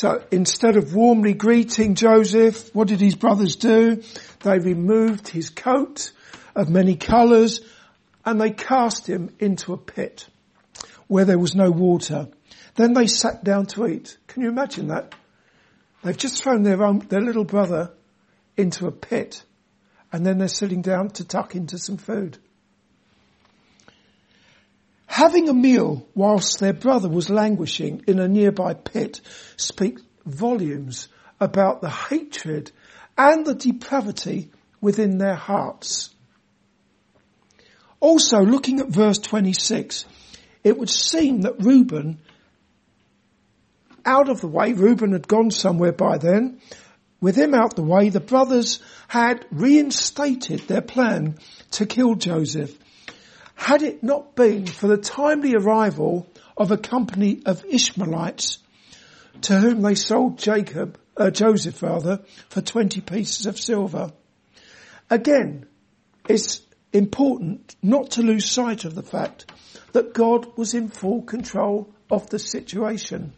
So 0.00 0.24
instead 0.30 0.78
of 0.78 0.94
warmly 0.94 1.34
greeting 1.34 1.94
Joseph, 1.94 2.74
what 2.74 2.88
did 2.88 3.02
his 3.02 3.16
brothers 3.16 3.56
do? 3.56 4.02
They 4.42 4.58
removed 4.58 5.28
his 5.28 5.50
coat 5.50 6.12
of 6.56 6.70
many 6.70 6.96
colours 6.96 7.60
and 8.24 8.40
they 8.40 8.50
cast 8.50 9.06
him 9.06 9.28
into 9.38 9.74
a 9.74 9.76
pit 9.76 10.26
where 11.06 11.26
there 11.26 11.38
was 11.38 11.54
no 11.54 11.70
water. 11.70 12.28
Then 12.76 12.94
they 12.94 13.08
sat 13.08 13.44
down 13.44 13.66
to 13.74 13.86
eat. 13.88 14.16
Can 14.26 14.40
you 14.40 14.48
imagine 14.48 14.88
that? 14.88 15.14
They've 16.02 16.16
just 16.16 16.42
thrown 16.42 16.62
their 16.62 16.82
own, 16.82 17.00
their 17.00 17.20
little 17.20 17.44
brother 17.44 17.92
into 18.56 18.86
a 18.86 18.92
pit 18.92 19.44
and 20.10 20.24
then 20.24 20.38
they're 20.38 20.48
sitting 20.48 20.80
down 20.80 21.10
to 21.10 21.26
tuck 21.26 21.54
into 21.54 21.76
some 21.76 21.98
food. 21.98 22.38
Having 25.10 25.48
a 25.48 25.54
meal 25.54 26.06
whilst 26.14 26.60
their 26.60 26.72
brother 26.72 27.08
was 27.08 27.28
languishing 27.28 28.04
in 28.06 28.20
a 28.20 28.28
nearby 28.28 28.74
pit 28.74 29.20
speaks 29.56 30.02
volumes 30.24 31.08
about 31.40 31.80
the 31.80 31.90
hatred 31.90 32.70
and 33.18 33.44
the 33.44 33.56
depravity 33.56 34.52
within 34.80 35.18
their 35.18 35.34
hearts. 35.34 36.10
Also, 37.98 38.38
looking 38.38 38.78
at 38.78 38.86
verse 38.86 39.18
26, 39.18 40.04
it 40.62 40.78
would 40.78 40.88
seem 40.88 41.40
that 41.40 41.58
Reuben, 41.58 42.20
out 44.06 44.28
of 44.28 44.40
the 44.40 44.46
way, 44.46 44.74
Reuben 44.74 45.10
had 45.10 45.26
gone 45.26 45.50
somewhere 45.50 45.92
by 45.92 46.18
then, 46.18 46.60
with 47.20 47.34
him 47.34 47.52
out 47.52 47.74
the 47.74 47.82
way, 47.82 48.10
the 48.10 48.20
brothers 48.20 48.78
had 49.08 49.44
reinstated 49.50 50.60
their 50.60 50.82
plan 50.82 51.36
to 51.72 51.84
kill 51.84 52.14
Joseph 52.14 52.78
had 53.60 53.82
it 53.82 54.02
not 54.02 54.34
been 54.34 54.64
for 54.64 54.86
the 54.86 54.96
timely 54.96 55.54
arrival 55.54 56.26
of 56.56 56.70
a 56.70 56.78
company 56.78 57.42
of 57.44 57.62
Ishmaelites 57.68 58.58
to 59.42 59.60
whom 59.60 59.82
they 59.82 59.94
sold 59.94 60.38
Jacob, 60.38 60.98
uh, 61.14 61.30
Joseph 61.30 61.82
rather, 61.82 62.20
for 62.48 62.62
20 62.62 63.02
pieces 63.02 63.44
of 63.44 63.60
silver. 63.60 64.12
Again, 65.10 65.66
it's 66.26 66.62
important 66.94 67.76
not 67.82 68.12
to 68.12 68.22
lose 68.22 68.50
sight 68.50 68.86
of 68.86 68.94
the 68.94 69.02
fact 69.02 69.52
that 69.92 70.14
God 70.14 70.56
was 70.56 70.72
in 70.72 70.88
full 70.88 71.20
control 71.20 71.92
of 72.10 72.30
the 72.30 72.38
situation. 72.38 73.34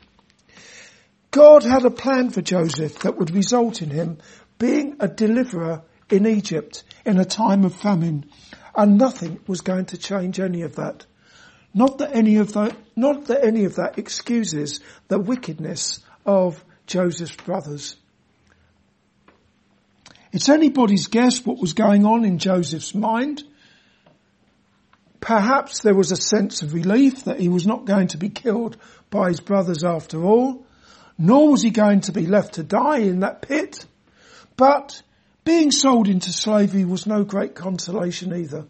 God 1.32 1.64
had 1.64 1.84
a 1.84 1.90
plan 1.90 2.30
for 2.30 2.42
Joseph 2.42 3.00
that 3.00 3.18
would 3.18 3.34
result 3.34 3.82
in 3.82 3.90
him 3.90 4.18
being 4.56 4.98
a 5.00 5.08
deliverer 5.08 5.82
in 6.08 6.28
Egypt 6.28 6.84
in 7.04 7.18
a 7.18 7.24
time 7.24 7.64
of 7.64 7.74
famine 7.74 8.30
and 8.74 8.98
nothing 8.98 9.40
was 9.46 9.60
going 9.60 9.86
to 9.86 9.98
change 9.98 10.40
any 10.40 10.62
of 10.62 10.76
that. 10.76 11.06
Not 11.74 11.98
that 11.98 12.14
any 12.14 12.36
of 12.36 12.52
that, 12.52 12.76
not 12.96 13.26
that 13.26 13.44
any 13.44 13.64
of 13.64 13.76
that 13.76 13.98
excuses 13.98 14.80
the 15.08 15.18
wickedness 15.18 16.00
of 16.26 16.62
Joseph's 16.86 17.36
brothers. 17.36 17.96
It's 20.32 20.48
anybody's 20.48 21.08
guess 21.08 21.44
what 21.44 21.58
was 21.58 21.74
going 21.74 22.06
on 22.06 22.24
in 22.24 22.38
Joseph's 22.38 22.94
mind. 22.94 23.42
Perhaps 25.20 25.82
there 25.82 25.94
was 25.94 26.10
a 26.10 26.16
sense 26.16 26.62
of 26.62 26.74
relief 26.74 27.24
that 27.24 27.38
he 27.38 27.48
was 27.48 27.66
not 27.66 27.84
going 27.84 28.08
to 28.08 28.16
be 28.16 28.28
killed 28.28 28.76
by 29.10 29.28
his 29.28 29.40
brothers 29.40 29.84
after 29.84 30.24
all, 30.24 30.66
nor 31.18 31.50
was 31.50 31.62
he 31.62 31.70
going 31.70 32.00
to 32.02 32.12
be 32.12 32.26
left 32.26 32.54
to 32.54 32.62
die 32.62 32.98
in 32.98 33.20
that 33.20 33.42
pit. 33.42 33.84
But 34.56 35.02
being 35.44 35.70
sold 35.70 36.08
into 36.08 36.32
slavery 36.32 36.84
was 36.84 37.06
no 37.06 37.24
great 37.24 37.54
consolation 37.54 38.34
either. 38.34 38.66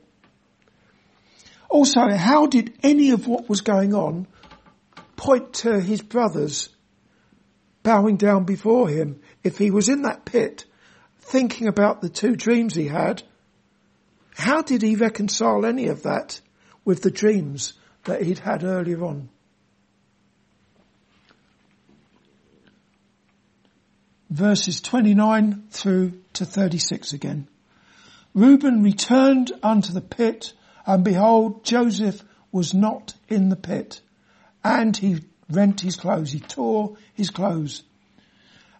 Also, 1.69 2.11
how 2.11 2.47
did 2.47 2.75
any 2.83 3.11
of 3.11 3.27
what 3.27 3.49
was 3.49 3.63
going 3.63 3.95
on 3.95 4.27
point 5.17 5.55
to 5.55 5.81
his 5.81 6.03
brothers 6.03 6.69
bowing 7.83 8.17
down 8.17 8.45
before 8.45 8.89
him 8.89 9.21
if 9.43 9.59
he 9.59 9.71
was 9.71 9.89
in 9.89 10.03
that 10.03 10.25
pit 10.25 10.65
thinking 11.21 11.69
about 11.69 12.01
the 12.01 12.09
two 12.09 12.37
dreams 12.37 12.75
he 12.75 12.89
had? 12.89 13.23
How 14.37 14.63
did 14.63 14.83
he 14.83 14.97
reconcile 14.97 15.65
any 15.65 15.89
of 15.89 16.03
that 16.03 16.41
with 16.85 17.03
the 17.03 17.11
dreams 17.11 17.75
that 18.05 18.23
he'd 18.23 18.39
had 18.39 18.65
earlier 18.65 19.05
on? 19.05 19.29
Verses 24.33 24.81
29 24.81 25.65
through 25.69 26.19
to 26.33 26.47
36 26.47 27.13
again. 27.13 27.47
Reuben 28.33 28.83
returned 28.83 29.53
unto 29.63 29.93
the 29.93 30.01
pit 30.01 30.55
and 30.87 31.05
behold, 31.05 31.65
Joseph 31.65 32.23
was 32.51 32.73
not 32.73 33.15
in 33.29 33.51
the 33.51 33.57
pit 33.57 34.01
and 34.65 34.97
he 34.97 35.21
rent 35.51 35.83
his 35.83 35.97
clothes. 35.97 36.33
He 36.33 36.41
tore 36.41 36.97
his 37.13 37.29
clothes 37.29 37.83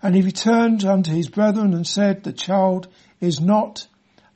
and 0.01 0.15
he 0.15 0.23
returned 0.23 0.87
unto 0.87 1.13
his 1.13 1.29
brethren 1.29 1.75
and 1.75 1.87
said, 1.87 2.25
the 2.25 2.33
child 2.33 2.89
is 3.21 3.39
not 3.39 3.87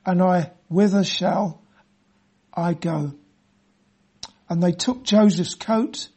and 0.05 0.23
I, 0.23 0.53
whither 0.69 1.03
shall 1.03 1.63
I 2.53 2.75
go? 2.75 3.15
And 4.51 4.63
they 4.63 4.73
took 4.73 5.03
Joseph's 5.03 5.55
coat. 5.55 6.09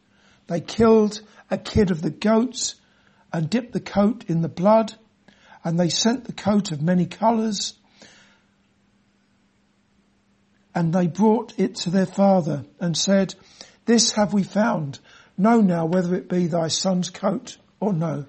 They 0.46 0.60
killed 0.60 1.22
a 1.50 1.56
kid 1.56 1.90
of 1.90 2.02
the 2.02 2.10
goats 2.10 2.74
and 3.32 3.50
dipped 3.50 3.72
the 3.72 3.80
coat 3.80 4.24
in 4.28 4.42
the 4.42 4.48
blood, 4.48 4.94
and 5.62 5.78
they 5.78 5.88
sent 5.88 6.24
the 6.24 6.32
coat 6.32 6.72
of 6.72 6.82
many 6.82 7.06
colours, 7.06 7.74
and 10.74 10.92
they 10.92 11.06
brought 11.06 11.58
it 11.58 11.74
to 11.74 11.90
their 11.90 12.06
father 12.06 12.64
and 12.78 12.96
said, 12.96 13.34
this 13.86 14.12
have 14.12 14.32
we 14.32 14.44
found. 14.44 15.00
Know 15.36 15.60
now 15.60 15.84
whether 15.86 16.14
it 16.14 16.28
be 16.28 16.46
thy 16.46 16.68
son's 16.68 17.10
coat 17.10 17.56
or 17.80 17.92
no. 17.92 18.26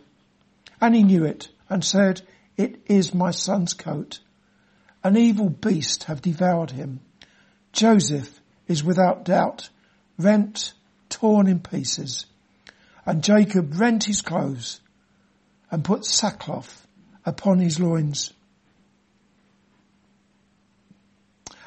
And 0.82 0.96
he 0.96 1.04
knew 1.04 1.24
it 1.24 1.50
and 1.70 1.86
said, 1.86 2.22
it 2.58 2.82
is 2.88 3.14
my 3.14 3.32
son's 3.32 3.74
coat. 3.74 4.20
An 5.04 5.16
evil 5.18 5.50
beast 5.50 6.06
have 6.06 6.22
devoured 6.22 6.72
him. 6.72 7.00
Joseph 7.74 8.42
is 8.68 8.84
without 8.84 9.24
doubt 9.24 9.70
rent, 10.18 10.74
torn 11.10 11.48
in 11.48 11.60
pieces. 11.60 12.26
And 13.06 13.24
Jacob 13.24 13.80
rent 13.80 14.04
his 14.04 14.22
clothes 14.22 14.81
and 15.72 15.84
put 15.86 16.06
sackcloth 16.06 16.86
upon 17.26 17.60
his 17.60 17.80
loins 17.80 18.34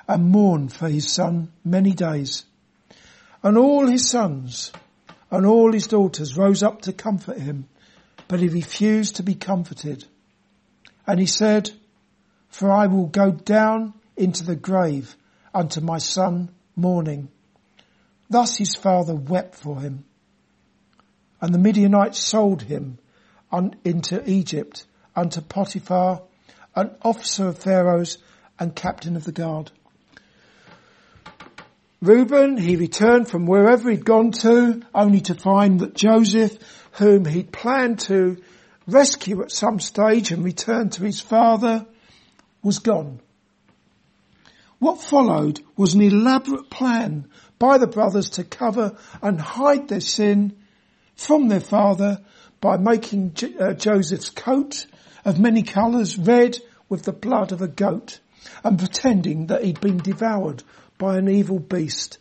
and 0.07 0.31
mourned 0.31 0.73
for 0.73 0.89
his 0.89 1.11
son 1.11 1.51
many 1.65 1.93
days. 1.93 2.45
And 3.43 3.57
all 3.57 3.87
his 3.87 4.09
sons 4.09 4.71
and 5.31 5.47
all 5.47 5.73
his 5.73 5.87
daughters 5.87 6.37
rose 6.37 6.63
up 6.63 6.83
to 6.83 6.93
comfort 6.93 7.39
him, 7.39 7.67
but 8.29 8.41
he 8.41 8.49
refused 8.49 9.17
to 9.17 9.23
be 9.23 9.35
comforted. 9.35 10.05
And 11.07 11.19
he 11.19 11.27
said, 11.27 11.71
for 12.49 12.71
I 12.71 12.87
will 12.87 13.07
go 13.07 13.31
down 13.33 13.95
into 14.17 14.45
the 14.45 14.57
grave 14.57 15.17
unto 15.55 15.81
my 15.81 15.99
son 15.99 16.51
mourning. 16.77 17.29
Thus 18.31 18.57
his 18.57 18.75
father 18.75 19.15
wept 19.15 19.55
for 19.55 19.81
him. 19.81 20.05
And 21.41 21.53
the 21.53 21.59
Midianites 21.59 22.19
sold 22.19 22.63
him 22.63 22.99
into 23.85 24.29
Egypt 24.29 24.87
unto 25.15 25.41
Potiphar, 25.41 26.23
an 26.75 26.91
officer 27.03 27.49
of 27.49 27.59
Pharaoh's 27.59 28.19
and 28.59 28.75
captain 28.75 29.17
of 29.17 29.25
the 29.25 29.33
guard. 29.33 29.71
Reuben, 32.01 32.59
he 32.59 32.77
returned 32.77 33.29
from 33.29 33.47
wherever 33.47 33.91
he'd 33.91 34.05
gone 34.05 34.33
to, 34.33 34.83
only 34.95 35.21
to 35.23 35.35
find 35.35 35.81
that 35.81 35.95
Joseph, 35.95 36.59
whom 36.93 37.25
he'd 37.25 37.53
planned 37.53 38.01
to 38.01 38.43
rescue 38.87 39.43
at 39.43 39.51
some 39.51 39.81
stage 39.81 40.31
and 40.31 40.45
return 40.45 40.91
to 40.91 41.05
his 41.05 41.21
father, 41.21 41.87
was 42.63 42.79
gone. 42.81 43.21
What 44.79 45.01
followed 45.01 45.61
was 45.77 45.95
an 45.95 46.03
elaborate 46.03 46.69
plan 46.69 47.29
by 47.59 47.79
the 47.79 47.87
brothers 47.87 48.31
to 48.31 48.45
cover 48.45 48.99
and 49.23 49.41
hide 49.41 49.89
their 49.89 50.01
sin 50.01 50.57
from 51.17 51.49
their 51.49 51.61
father 51.61 52.21
by 52.65 52.79
making 52.79 53.35
J- 53.35 53.59
uh, 53.59 53.75
Joseph's 53.75 54.31
coat 54.31 54.87
of 55.23 55.39
many 55.39 55.63
colours 55.63 56.17
red 56.17 56.57
with 56.89 57.03
the 57.03 57.13
blood 57.13 57.53
of 57.53 57.61
a 57.61 57.69
goat 57.69 58.21
and 58.65 58.79
pretending 58.79 59.49
that 59.49 59.63
he'd 59.63 59.83
been 59.83 59.99
devoured 59.99 60.63
by 60.97 61.19
an 61.19 61.29
evil 61.29 61.59
beast. 61.59 62.17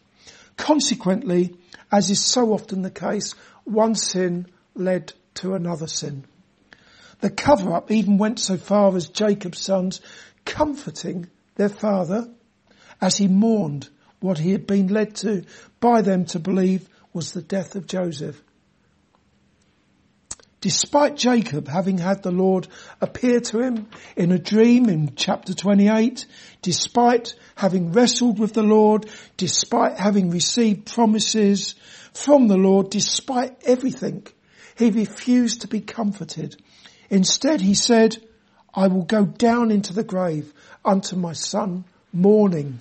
Consequently, 0.58 1.56
as 1.90 2.10
is 2.10 2.20
so 2.20 2.52
often 2.52 2.82
the 2.82 2.92
case, 2.92 3.36
one 3.64 3.96
sin 3.96 4.48
led 4.76 5.14
to 5.36 5.54
another 5.54 5.88
sin. 5.88 6.26
The 7.22 7.30
cover 7.30 7.74
up 7.74 7.90
even 7.90 8.18
went 8.18 8.38
so 8.38 8.58
far 8.58 8.94
as 8.98 9.08
Jacob's 9.08 9.62
sons 9.62 10.02
comforting 10.44 11.30
their 11.56 11.70
father 11.70 12.28
as 13.00 13.16
he 13.16 13.30
mourned 13.30 13.88
what 14.20 14.40
he 14.40 14.52
had 14.52 14.68
been 14.68 14.88
led 14.88 15.16
to 15.16 15.46
by 15.80 16.02
them 16.02 16.26
to 16.26 16.40
believe 16.40 16.90
was 17.14 17.32
the 17.32 17.42
death 17.42 17.78
of 17.78 17.88
Joseph. 17.88 18.44
Despite 20.64 21.18
Jacob 21.18 21.68
having 21.68 21.98
had 21.98 22.24
the 22.24 22.32
Lord 22.32 22.70
appear 23.02 23.42
to 23.42 23.60
him 23.60 23.88
in 24.16 24.32
a 24.32 24.40
dream 24.40 24.88
in 24.88 25.14
chapter 25.14 25.54
28, 25.54 26.26
despite 26.62 27.36
having 27.58 27.92
wrestled 27.92 28.40
with 28.40 28.54
the 28.54 28.64
Lord, 28.64 29.06
despite 29.36 29.98
having 29.98 30.30
received 30.30 30.86
promises 30.86 31.76
from 32.14 32.48
the 32.48 32.56
Lord, 32.56 32.90
despite 32.92 33.62
everything, 33.66 34.26
he 34.78 34.90
refused 34.90 35.60
to 35.62 35.68
be 35.68 35.82
comforted. 35.82 36.56
Instead 37.10 37.60
he 37.60 37.74
said, 37.74 38.16
I 38.74 38.88
will 38.88 39.04
go 39.04 39.26
down 39.26 39.70
into 39.70 39.92
the 39.92 40.06
grave 40.06 40.54
unto 40.86 41.18
my 41.18 41.34
son 41.34 41.84
mourning. 42.14 42.80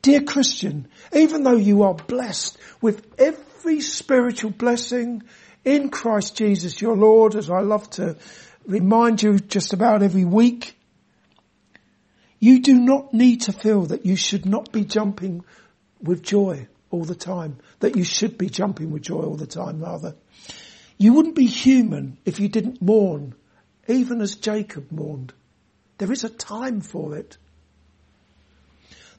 Dear 0.00 0.22
Christian, 0.22 0.88
even 1.14 1.42
though 1.42 1.56
you 1.56 1.82
are 1.82 1.92
blessed 1.92 2.56
with 2.80 3.06
every 3.18 3.82
spiritual 3.82 4.50
blessing 4.50 5.24
in 5.64 5.90
Christ 5.90 6.36
Jesus 6.36 6.80
your 6.80 6.96
Lord, 6.96 7.34
as 7.34 7.50
I 7.50 7.60
love 7.60 7.88
to 7.90 8.16
remind 8.66 9.22
you 9.22 9.38
just 9.38 9.72
about 9.72 10.02
every 10.02 10.24
week, 10.24 10.76
you 12.38 12.60
do 12.60 12.78
not 12.80 13.14
need 13.14 13.42
to 13.42 13.52
feel 13.52 13.82
that 13.86 14.04
you 14.04 14.16
should 14.16 14.46
not 14.46 14.72
be 14.72 14.84
jumping 14.84 15.44
with 16.00 16.22
joy 16.22 16.66
all 16.90 17.04
the 17.04 17.14
time, 17.14 17.58
that 17.80 17.96
you 17.96 18.04
should 18.04 18.36
be 18.36 18.48
jumping 18.48 18.90
with 18.90 19.02
joy 19.02 19.22
all 19.22 19.36
the 19.36 19.46
time 19.46 19.80
rather. 19.80 20.14
You 20.98 21.12
wouldn't 21.12 21.36
be 21.36 21.46
human 21.46 22.18
if 22.24 22.40
you 22.40 22.48
didn't 22.48 22.82
mourn, 22.82 23.34
even 23.88 24.20
as 24.20 24.36
Jacob 24.36 24.90
mourned. 24.90 25.32
There 25.98 26.12
is 26.12 26.24
a 26.24 26.28
time 26.28 26.80
for 26.80 27.16
it. 27.16 27.36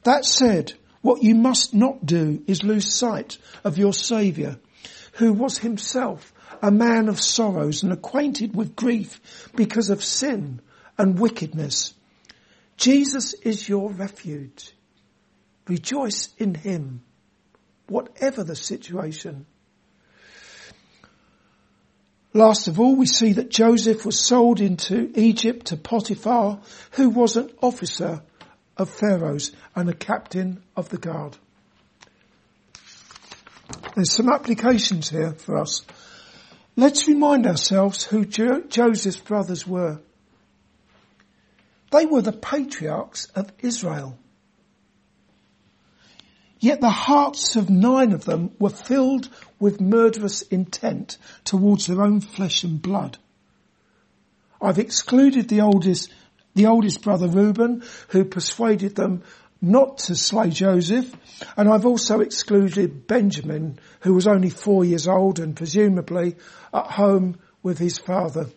That 0.04 0.26
said, 0.26 0.74
what 1.02 1.24
you 1.24 1.36
must 1.36 1.74
not 1.74 2.06
do 2.06 2.44
is 2.48 2.64
lose 2.64 2.94
sight 2.94 3.38
of 3.64 3.78
your 3.78 3.94
Saviour, 3.94 4.58
who 5.14 5.34
was 5.34 5.58
himself 5.58 6.33
a 6.64 6.72
man 6.72 7.10
of 7.10 7.20
sorrows 7.20 7.84
and 7.84 7.92
acquainted 7.92 8.56
with 8.56 8.76
grief 8.76 9.50
because 9.54 9.90
of 9.90 10.02
sin 10.02 10.62
and 10.98 11.20
wickedness. 11.20 11.94
Jesus 12.78 13.34
is 13.34 13.68
your 13.68 13.92
refuge. 13.92 14.72
Rejoice 15.68 16.30
in 16.38 16.56
him, 16.56 17.04
whatever 17.88 18.46
the 18.46 18.56
situation. 18.56 19.46
Last 22.34 22.70
of 22.70 22.80
all, 22.80 22.96
we 22.96 23.08
see 23.08 23.34
that 23.34 23.50
Joseph 23.50 24.06
was 24.06 24.26
sold 24.26 24.62
into 24.62 25.12
Egypt 25.16 25.68
to 25.68 25.78
Potiphar, 25.78 26.62
who 26.92 27.10
was 27.10 27.36
an 27.36 27.52
officer 27.62 28.24
of 28.78 28.90
Pharaoh's 28.90 29.52
and 29.76 29.90
a 29.90 29.94
captain 29.94 30.64
of 30.78 30.88
the 30.88 30.98
guard. 30.98 31.38
There's 33.96 34.16
some 34.16 34.30
applications 34.30 35.10
here 35.10 35.34
for 35.34 35.58
us. 35.58 35.86
Let's 36.76 37.08
remind 37.08 37.46
ourselves 37.46 38.04
who 38.04 38.26
jo- 38.26 38.64
Joseph's 38.68 39.20
brothers 39.20 39.68
were. 39.68 40.00
They 41.92 42.06
were 42.06 42.22
the 42.22 42.32
patriarchs 42.32 43.28
of 43.36 43.52
Israel. 43.60 44.18
Yet 46.60 46.82
the 46.82 46.90
hearts 46.90 47.56
of 47.56 47.70
nine 47.70 48.14
of 48.14 48.26
them 48.26 48.52
were 48.58 48.70
filled 48.70 49.30
with 49.60 49.82
murderous 49.82 50.42
intent 50.44 51.18
towards 51.44 51.86
their 51.86 52.02
own 52.02 52.22
flesh 52.22 52.64
and 52.64 52.82
blood. 52.82 53.18
I've 54.62 54.80
excluded 54.80 55.50
the 55.50 55.62
oldest, 55.62 56.12
the 56.56 56.68
oldest 56.68 57.04
brother 57.04 57.28
Reuben, 57.28 57.84
who 58.08 58.24
persuaded 58.24 58.96
them 58.96 59.24
not 59.64 59.98
to 59.98 60.16
slay 60.16 60.50
Joseph, 60.50 61.16
and 61.56 61.70
I've 61.70 61.86
also 61.86 62.20
excluded 62.20 63.08
Benjamin, 63.08 63.80
who 64.02 64.14
was 64.14 64.28
only 64.28 64.50
four 64.50 64.84
years 64.84 65.08
old 65.08 65.40
and 65.40 65.56
presumably 65.56 66.36
at 66.74 66.88
home 66.88 67.40
with 67.64 67.80
his 67.80 67.98
father. 67.98 68.48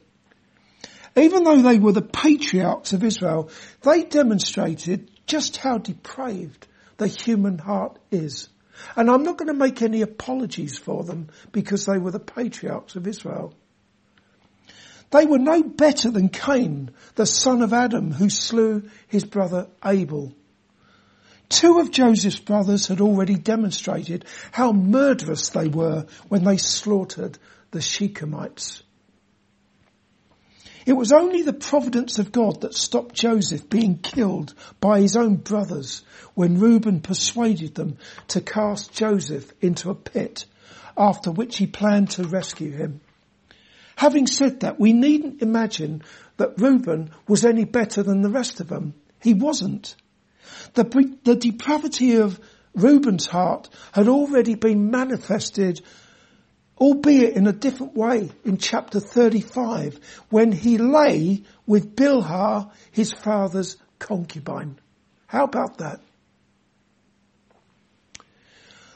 Even 1.17 1.45
though 1.45 1.63
they 1.63 1.79
were 1.79 1.93
the 1.93 2.03
patriarchs 2.03 2.93
of 2.93 3.05
Israel, 3.05 3.51
they 3.83 4.03
demonstrated 4.03 5.09
just 5.27 5.57
how 5.59 5.79
depraved 5.79 6.67
the 6.97 7.07
human 7.07 7.59
heart 7.59 7.99
is. 8.11 8.49
And 8.97 9.09
I'm 9.09 9.23
not 9.23 9.39
going 9.39 9.49
to 9.49 9.55
make 9.55 9.83
any 9.83 10.03
apologies 10.03 10.77
for 10.77 11.05
them 11.05 11.29
because 11.53 11.87
they 11.87 11.99
were 11.99 12.11
the 12.11 12.19
patriarchs 12.19 12.97
of 12.97 13.07
Israel. 13.07 13.55
They 15.13 15.25
were 15.25 15.39
no 15.39 15.63
better 15.63 16.11
than 16.11 16.31
Cain, 16.31 16.91
the 17.15 17.27
son 17.27 17.63
of 17.63 17.73
Adam, 17.73 18.11
who 18.11 18.29
slew 18.29 18.91
his 19.07 19.25
brother 19.25 19.69
Abel. 19.85 20.35
Two 21.49 21.79
of 21.79 21.91
Joseph's 21.91 22.39
brothers 22.39 22.89
had 22.89 23.01
already 23.01 23.37
demonstrated 23.37 24.25
how 24.53 24.73
murderous 24.73 25.51
they 25.51 25.69
were 25.69 26.07
when 26.29 26.45
they 26.45 26.57
slaughtered 26.57 27.39
the 27.71 27.79
Shechemites. 27.79 28.83
It 30.87 30.95
was 30.95 31.11
only 31.11 31.43
the 31.43 31.53
providence 31.53 32.21
of 32.21 32.31
God 32.31 32.61
that 32.61 32.75
stopped 32.75 33.15
Joseph 33.15 33.69
being 33.69 33.99
killed 33.99 34.55
by 34.81 35.01
his 35.01 35.17
own 35.17 35.35
brothers 35.35 36.05
when 36.35 36.61
Reuben 36.61 37.01
persuaded 37.01 37.75
them 37.75 37.99
to 38.29 38.41
cast 38.41 38.93
Joseph 38.93 39.53
into 39.61 39.91
a 39.91 39.97
pit, 39.97 40.47
after 40.97 41.33
which 41.33 41.57
he 41.57 41.67
planned 41.67 42.11
to 42.11 42.25
rescue 42.25 42.71
him. 42.71 43.01
Having 43.97 44.29
said 44.29 44.61
that, 44.61 44.79
we 44.79 44.93
needn't 44.93 45.43
imagine 45.43 46.03
that 46.37 46.61
Reuben 46.61 47.11
was 47.27 47.45
any 47.45 47.65
better 47.65 48.05
than 48.05 48.23
the 48.23 48.31
rest 48.31 48.61
of 48.61 48.69
them. 48.69 48.95
He 49.21 49.35
wasn't. 49.35 49.97
The, 50.75 50.85
the 51.25 51.37
depravity 51.37 52.17
of 52.17 52.41
Reuben's 52.75 53.27
heart 53.27 53.69
had 53.93 54.09
already 54.09 54.55
been 54.55 54.91
manifested 54.91 55.81
albeit 56.79 57.35
in 57.35 57.47
a 57.47 57.53
different 57.53 57.95
way 57.95 58.31
in 58.45 58.59
chapter 58.59 59.01
35 59.01 59.99
when 60.29 60.53
he 60.53 60.79
lay 60.79 61.43
with 61.67 61.97
Bilhah, 61.97 62.71
his 62.91 63.13
father's 63.13 63.77
concubine. 63.99 64.79
How 65.27 65.45
about 65.45 65.79
that? 65.79 66.01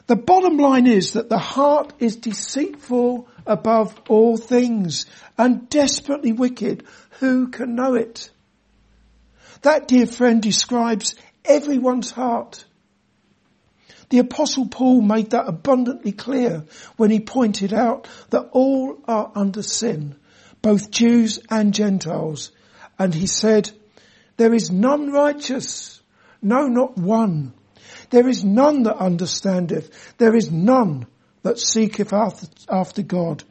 The 0.07 0.15
bottom 0.15 0.57
line 0.57 0.87
is 0.87 1.13
that 1.13 1.29
the 1.29 1.37
heart 1.37 1.93
is 1.99 2.17
deceitful 2.17 3.27
above 3.45 3.97
all 4.09 4.35
things 4.35 5.05
and 5.37 5.69
desperately 5.69 6.33
wicked. 6.33 6.85
Who 7.19 7.47
can 7.47 7.75
know 7.75 7.93
it? 7.93 8.29
That 9.61 9.87
dear 9.87 10.07
friend 10.07 10.41
describes 10.41 11.15
everyone's 11.45 12.11
heart. 12.11 12.65
The 14.09 14.19
apostle 14.19 14.67
Paul 14.67 15.01
made 15.01 15.31
that 15.31 15.47
abundantly 15.47 16.11
clear 16.11 16.65
when 16.97 17.11
he 17.11 17.19
pointed 17.19 17.73
out 17.73 18.07
that 18.29 18.49
all 18.51 18.97
are 19.07 19.31
under 19.35 19.63
sin, 19.63 20.15
both 20.61 20.91
Jews 20.91 21.39
and 21.49 21.73
Gentiles. 21.73 22.51
And 22.99 23.13
he 23.13 23.27
said, 23.27 23.71
there 24.37 24.53
is 24.53 24.71
none 24.71 25.11
righteous, 25.11 26.01
no, 26.41 26.67
not 26.67 26.97
one. 26.97 27.53
There 28.09 28.27
is 28.27 28.43
none 28.43 28.83
that 28.83 28.97
understandeth. 28.97 30.17
There 30.17 30.35
is 30.35 30.51
none 30.51 31.07
that 31.43 31.59
seeketh 31.59 32.11
after 32.11 33.01
God. 33.03 33.43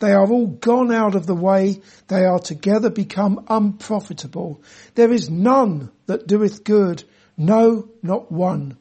They 0.00 0.12
are 0.12 0.30
all 0.30 0.48
gone 0.48 0.92
out 0.92 1.14
of 1.14 1.26
the 1.26 1.34
way. 1.34 1.80
They 2.08 2.24
are 2.24 2.38
together 2.38 2.90
become 2.90 3.46
unprofitable. 3.48 4.62
There 4.96 5.12
is 5.12 5.30
none 5.30 5.90
that 6.06 6.26
doeth 6.26 6.64
good. 6.64 7.04
No, 7.36 7.88
not 8.02 8.30
one. 8.30 8.76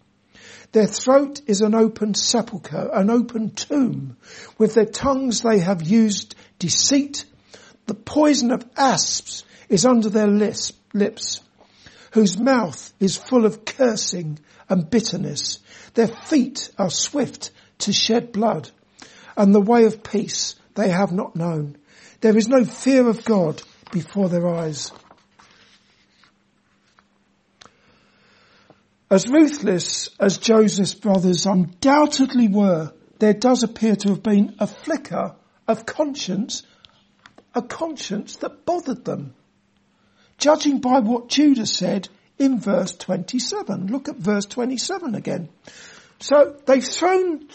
Their 0.71 0.87
throat 0.87 1.41
is 1.45 1.61
an 1.61 1.75
open 1.75 2.13
sepulchre, 2.13 2.89
an 2.93 3.09
open 3.09 3.51
tomb. 3.51 4.17
With 4.57 4.73
their 4.73 4.85
tongues 4.85 5.41
they 5.41 5.59
have 5.59 5.83
used 5.83 6.35
deceit. 6.59 7.25
The 7.85 7.93
poison 7.93 8.51
of 8.51 8.65
asps 8.75 9.43
is 9.69 9.85
under 9.85 10.09
their 10.09 10.27
lips, 10.27 11.41
whose 12.11 12.39
mouth 12.39 12.93
is 12.99 13.17
full 13.17 13.45
of 13.45 13.65
cursing 13.65 14.39
and 14.69 14.89
bitterness. 14.89 15.59
Their 15.93 16.07
feet 16.07 16.71
are 16.77 16.89
swift 16.89 17.51
to 17.79 17.93
shed 17.93 18.31
blood, 18.31 18.69
and 19.35 19.53
the 19.53 19.61
way 19.61 19.85
of 19.85 20.03
peace 20.03 20.55
they 20.75 20.89
have 20.89 21.11
not 21.11 21.35
known. 21.35 21.77
There 22.21 22.37
is 22.37 22.47
no 22.47 22.63
fear 22.65 23.07
of 23.07 23.25
God 23.25 23.61
before 23.91 24.29
their 24.29 24.47
eyes. 24.47 24.91
As 29.13 29.27
ruthless 29.27 30.09
as 30.19 30.39
Joseph's 30.39 30.95
brothers 30.95 31.45
undoubtedly 31.45 32.47
were, 32.47 32.93
there 33.19 33.35
does 33.35 33.61
appear 33.61 33.95
to 33.97 34.09
have 34.09 34.23
been 34.23 34.55
a 34.57 34.65
flicker 34.65 35.35
of 35.67 35.85
conscience, 35.85 36.63
a 37.53 37.61
conscience 37.61 38.37
that 38.37 38.65
bothered 38.65 39.05
them. 39.05 39.35
Judging 40.39 40.79
by 40.79 40.97
what 40.97 41.27
Judah 41.27 41.67
said 41.67 42.09
in 42.39 42.59
verse 42.59 42.95
27. 42.95 43.85
Look 43.85 44.09
at 44.09 44.15
verse 44.15 44.45
27 44.45 45.13
again. 45.13 45.49
So 46.19 46.57
they've 46.65 46.83
thrown, 46.83 47.47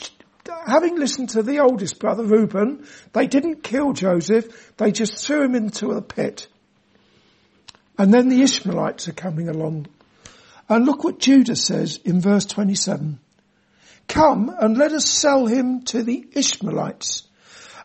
having 0.64 0.94
listened 0.94 1.30
to 1.30 1.42
the 1.42 1.58
oldest 1.58 1.98
brother 1.98 2.22
Reuben, 2.22 2.86
they 3.12 3.26
didn't 3.26 3.64
kill 3.64 3.94
Joseph, 3.94 4.76
they 4.76 4.92
just 4.92 5.26
threw 5.26 5.42
him 5.42 5.56
into 5.56 5.90
a 5.90 6.02
pit. 6.02 6.46
And 7.98 8.14
then 8.14 8.28
the 8.28 8.42
Ishmaelites 8.42 9.08
are 9.08 9.12
coming 9.12 9.48
along 9.48 9.88
and 10.68 10.84
look 10.86 11.04
what 11.04 11.18
Judah 11.18 11.56
says 11.56 11.98
in 12.04 12.20
verse 12.20 12.44
27. 12.46 13.18
Come 14.06 14.54
and 14.58 14.76
let 14.76 14.92
us 14.92 15.08
sell 15.08 15.46
him 15.46 15.82
to 15.84 16.02
the 16.02 16.26
Ishmaelites 16.32 17.26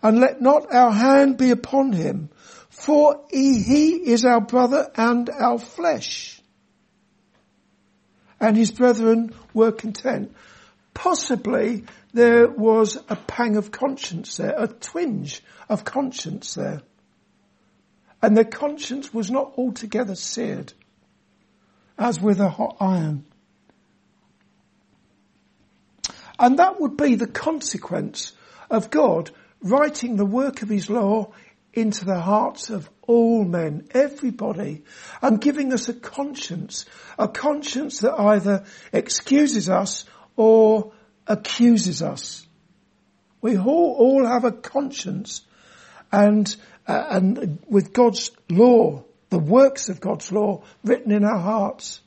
and 0.01 0.19
let 0.19 0.41
not 0.41 0.73
our 0.73 0.91
hand 0.91 1.37
be 1.37 1.51
upon 1.51 1.93
him 1.93 2.29
for 2.73 3.23
he, 3.29 3.61
he 3.61 3.91
is 4.11 4.25
our 4.25 4.41
brother 4.41 4.91
and 4.95 5.29
our 5.29 5.59
flesh. 5.59 6.41
And 8.39 8.57
his 8.57 8.71
brethren 8.71 9.33
were 9.53 9.71
content. 9.71 10.35
Possibly 10.93 11.85
there 12.13 12.49
was 12.49 12.97
a 13.07 13.15
pang 13.15 13.57
of 13.57 13.71
conscience 13.71 14.37
there, 14.37 14.55
a 14.57 14.67
twinge 14.67 15.43
of 15.69 15.85
conscience 15.85 16.55
there. 16.55 16.81
And 18.21 18.35
their 18.35 18.43
conscience 18.43 19.13
was 19.13 19.29
not 19.29 19.53
altogether 19.55 20.15
seared, 20.15 20.73
as 21.97 22.19
with 22.19 22.39
a 22.39 22.49
hot 22.49 22.77
iron. 22.79 23.25
And 26.39 26.59
that 26.59 26.79
would 26.79 26.97
be 26.97 27.15
the 27.15 27.27
consequence 27.27 28.33
of 28.69 28.89
God 28.89 29.31
writing 29.61 30.15
the 30.15 30.25
work 30.25 30.61
of 30.61 30.69
his 30.69 30.89
law 30.89 31.31
into 31.73 32.05
the 32.05 32.19
hearts 32.19 32.69
of 32.69 32.89
all 33.07 33.43
men, 33.43 33.87
everybody, 33.91 34.83
and 35.21 35.41
giving 35.41 35.73
us 35.73 35.89
a 35.89 35.93
conscience, 35.93 36.85
a 37.17 37.27
conscience 37.27 37.99
that 37.99 38.13
either 38.13 38.65
excuses 38.91 39.69
us 39.69 40.05
or 40.35 40.93
accuses 41.27 42.01
us. 42.01 42.45
We 43.41 43.57
all, 43.57 43.95
all 43.97 44.25
have 44.25 44.45
a 44.45 44.51
conscience 44.51 45.41
and, 46.11 46.55
uh, 46.87 47.05
and 47.09 47.59
with 47.67 47.91
God's 47.91 48.31
law, 48.49 49.03
the 49.33 49.39
works 49.39 49.89
of 49.89 49.99
God's 49.99 50.31
law 50.31 50.61
written 50.83 51.11
in 51.11 51.25
our 51.25 51.39
hearts. 51.39 51.99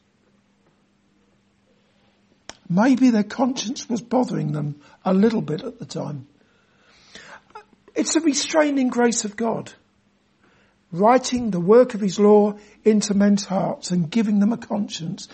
Maybe 2.68 3.11
their 3.11 3.24
conscience 3.24 3.89
was 3.89 4.01
bothering 4.01 4.53
them 4.53 4.81
a 5.05 5.12
little 5.12 5.43
bit 5.43 5.62
at 5.62 5.81
the 5.81 5.87
time. 5.87 6.29
It's 7.97 8.14
a 8.14 8.20
restraining 8.20 8.91
grace 8.91 9.24
of 9.24 9.37
God, 9.37 9.72
writing 10.93 11.51
the 11.51 11.59
work 11.59 11.95
of 11.95 12.01
His 12.01 12.20
law 12.20 12.59
into 12.85 13.12
men's 13.14 13.45
hearts 13.45 13.91
and 13.91 14.09
giving 14.09 14.39
them 14.39 14.53
a 14.53 14.57
conscience. 14.57 15.27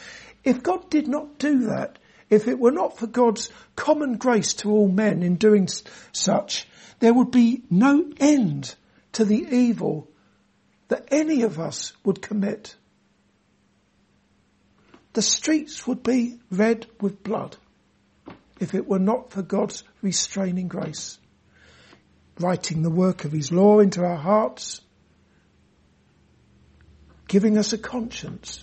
If 0.45 0.63
God 0.63 0.89
did 0.89 1.09
not 1.09 1.37
do 1.37 1.67
that, 1.67 1.99
if 2.31 2.49
it 2.49 2.59
were 2.59 2.73
not 2.73 2.97
for 2.97 3.07
God's 3.07 3.51
common 3.77 4.17
grace 4.17 4.55
to 4.55 4.71
all 4.71 4.89
men 4.89 5.23
in 5.23 5.37
doing 5.37 5.69
such, 6.13 6.67
there 7.01 7.13
would 7.13 7.31
be 7.31 7.65
no 7.69 8.11
end 8.19 8.75
to 9.13 9.27
the 9.27 9.47
evil 9.55 10.09
that 10.93 11.09
any 11.11 11.41
of 11.41 11.59
us 11.59 11.95
would 12.05 12.21
commit. 12.21 12.77
The 15.15 15.23
streets 15.23 15.87
would 15.87 16.03
be 16.03 16.39
red 16.51 16.87
with 17.01 17.23
blood 17.23 17.57
if 18.61 18.75
it 18.75 18.87
were 18.87 18.99
not 18.99 19.33
for 19.33 19.41
God's 19.41 19.85
restraining 20.03 20.69
grace, 20.69 21.19
writing 22.39 22.83
the 22.83 22.91
work 22.91 23.25
of 23.25 23.33
His 23.33 23.51
law 23.51 23.79
into 23.79 24.05
our 24.05 24.19
hearts, 24.19 24.83
giving 27.27 27.57
us 27.57 27.73
a 27.73 27.79
conscience 27.79 28.63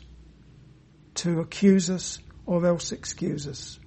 to 1.15 1.39
accuse 1.39 1.89
us 1.89 2.19
or 2.45 2.63
else 2.63 2.91
excuse 2.91 3.47
us. 3.47 3.79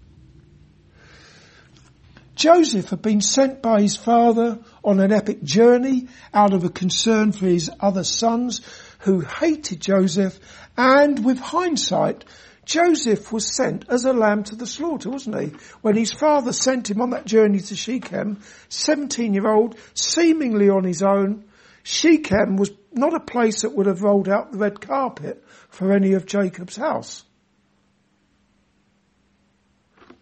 Joseph 2.34 2.90
had 2.90 3.02
been 3.02 3.20
sent 3.20 3.62
by 3.62 3.82
his 3.82 3.96
father 3.96 4.58
on 4.82 5.00
an 5.00 5.12
epic 5.12 5.42
journey 5.42 6.08
out 6.32 6.54
of 6.54 6.64
a 6.64 6.70
concern 6.70 7.32
for 7.32 7.46
his 7.46 7.70
other 7.78 8.04
sons 8.04 8.60
who 9.00 9.20
hated 9.20 9.80
Joseph 9.80 10.38
and 10.76 11.24
with 11.24 11.38
hindsight, 11.38 12.24
Joseph 12.64 13.32
was 13.32 13.54
sent 13.54 13.84
as 13.88 14.04
a 14.04 14.12
lamb 14.12 14.44
to 14.44 14.56
the 14.56 14.66
slaughter, 14.66 15.10
wasn't 15.10 15.40
he? 15.40 15.56
When 15.82 15.96
his 15.96 16.12
father 16.12 16.52
sent 16.52 16.90
him 16.90 17.00
on 17.00 17.10
that 17.10 17.26
journey 17.26 17.60
to 17.60 17.76
Shechem, 17.76 18.40
17 18.68 19.34
year 19.34 19.48
old, 19.48 19.76
seemingly 19.94 20.70
on 20.70 20.84
his 20.84 21.02
own, 21.02 21.44
Shechem 21.82 22.56
was 22.56 22.70
not 22.92 23.14
a 23.14 23.20
place 23.20 23.62
that 23.62 23.74
would 23.74 23.86
have 23.86 24.02
rolled 24.02 24.28
out 24.28 24.52
the 24.52 24.58
red 24.58 24.80
carpet 24.80 25.44
for 25.68 25.92
any 25.92 26.12
of 26.12 26.26
Jacob's 26.26 26.76
house. 26.76 27.24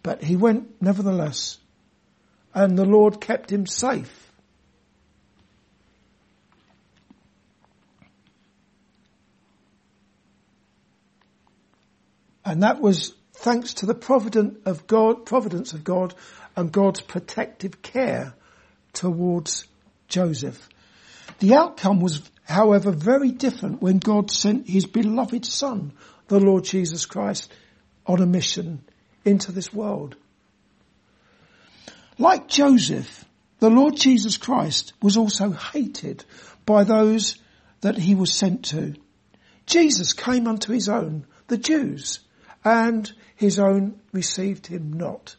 But 0.03 0.23
he 0.23 0.35
went 0.35 0.81
nevertheless. 0.81 1.60
And 2.53 2.77
the 2.77 2.85
Lord 2.85 3.21
kept 3.21 3.51
him 3.51 3.65
safe. 3.65 4.31
And 12.43 12.63
that 12.63 12.81
was 12.81 13.13
thanks 13.33 13.75
to 13.75 13.85
the 13.85 13.95
providence 13.95 14.57
of 14.65 14.85
God, 14.87 15.25
providence 15.25 15.73
of 15.73 15.83
God 15.83 16.13
and 16.55 16.71
God's 16.71 17.01
protective 17.01 17.81
care 17.81 18.33
towards 18.93 19.65
Joseph. 20.07 20.67
The 21.39 21.55
outcome 21.55 22.01
was, 22.01 22.21
however, 22.43 22.91
very 22.91 23.31
different 23.31 23.81
when 23.81 23.99
God 23.99 24.29
sent 24.29 24.67
his 24.67 24.85
beloved 24.85 25.45
son, 25.45 25.93
the 26.27 26.39
Lord 26.39 26.65
Jesus 26.65 27.05
Christ, 27.05 27.51
on 28.05 28.21
a 28.21 28.25
mission 28.25 28.83
into 29.23 29.51
this 29.51 29.73
world. 29.73 30.15
Like 32.17 32.47
Joseph, 32.47 33.25
the 33.59 33.69
Lord 33.69 33.95
Jesus 33.95 34.37
Christ 34.37 34.93
was 35.01 35.17
also 35.17 35.51
hated 35.51 36.25
by 36.65 36.83
those 36.83 37.37
that 37.81 37.97
he 37.97 38.15
was 38.15 38.33
sent 38.33 38.65
to. 38.65 38.95
Jesus 39.65 40.13
came 40.13 40.47
unto 40.47 40.73
his 40.73 40.89
own, 40.89 41.25
the 41.47 41.57
Jews, 41.57 42.19
and 42.63 43.11
his 43.35 43.59
own 43.59 43.99
received 44.11 44.67
him 44.67 44.93
not. 44.93 45.35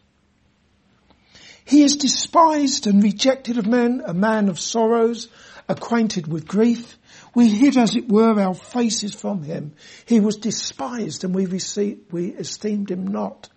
He 1.65 1.83
is 1.83 1.97
despised 1.97 2.87
and 2.87 3.03
rejected 3.03 3.59
of 3.59 3.67
men, 3.67 4.03
a 4.05 4.15
man 4.15 4.49
of 4.49 4.59
sorrows, 4.59 5.29
acquainted 5.69 6.27
with 6.27 6.47
grief. 6.47 6.99
We 7.35 7.49
hid 7.49 7.77
as 7.77 7.95
it 7.97 8.09
were 8.09 8.39
our 8.41 8.55
faces 8.55 9.15
from 9.15 9.43
him. 9.43 9.75
He 10.05 10.21
was 10.21 10.37
despised 10.37 11.25
and 11.25 11.35
we 11.35 11.47
received, 11.47 12.13
we 12.13 12.29
esteemed 12.29 12.91
him 12.91 13.07
not. 13.07 13.49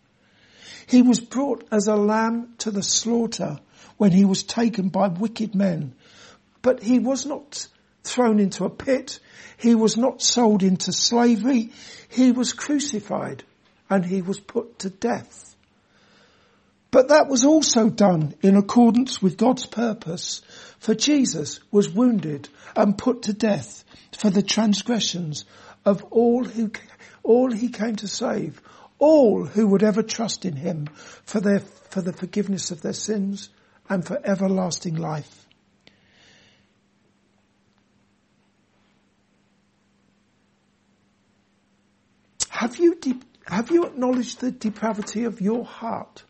He 0.88 1.02
was 1.02 1.20
brought 1.20 1.68
as 1.72 1.88
a 1.88 1.96
lamb 1.96 2.56
to 2.60 2.72
the 2.72 2.84
slaughter 2.84 3.60
when 3.98 4.12
he 4.12 4.26
was 4.26 4.44
taken 4.44 4.90
by 4.90 5.08
wicked 5.08 5.56
men. 5.56 5.96
But 6.62 6.84
he 6.84 7.00
was 7.00 7.26
not 7.26 7.68
thrown 8.04 8.40
into 8.40 8.66
a 8.66 8.70
pit. 8.70 9.20
He 9.58 9.76
was 9.76 9.98
not 9.98 10.22
sold 10.22 10.64
into 10.64 10.92
slavery. 10.92 11.72
He 12.10 12.32
was 12.32 12.54
crucified 12.54 13.44
and 13.90 14.06
he 14.06 14.22
was 14.22 14.40
put 14.40 14.80
to 14.80 14.90
death. 14.90 15.56
But 16.92 17.10
that 17.10 17.28
was 17.28 17.44
also 17.44 17.90
done 17.90 18.36
in 18.42 18.56
accordance 18.56 19.22
with 19.22 19.38
God's 19.38 19.66
purpose. 19.66 20.42
For 20.80 20.96
Jesus 20.96 21.60
was 21.72 21.90
wounded 21.90 22.48
and 22.76 22.98
put 22.98 23.24
to 23.24 23.34
death 23.34 23.84
for 24.18 24.30
the 24.30 24.44
transgressions 24.44 25.46
of 25.84 26.04
all 26.06 26.44
who, 26.44 26.72
all 27.22 27.52
he 27.52 27.70
came 27.70 27.96
to 27.98 28.08
save, 28.08 28.62
all 29.06 29.46
who 29.46 29.68
would 29.68 29.84
ever 29.84 30.02
trust 30.02 30.46
in 30.46 30.56
him 30.56 30.88
for 31.26 31.40
their, 31.40 31.60
for 31.60 32.02
the 32.02 32.12
forgiveness 32.12 32.72
of 32.72 32.82
their 32.82 32.94
sins 32.94 33.50
and 33.88 34.04
for 34.04 34.20
everlasting 34.24 34.96
life. 34.96 35.46
Have 42.50 42.78
you, 42.78 42.96
de- 42.96 43.20
have 43.46 43.70
you 43.70 43.86
acknowledged 43.86 44.40
the 44.40 44.50
depravity 44.50 45.26
of 45.26 45.40
your 45.40 45.64
heart? 45.64 46.24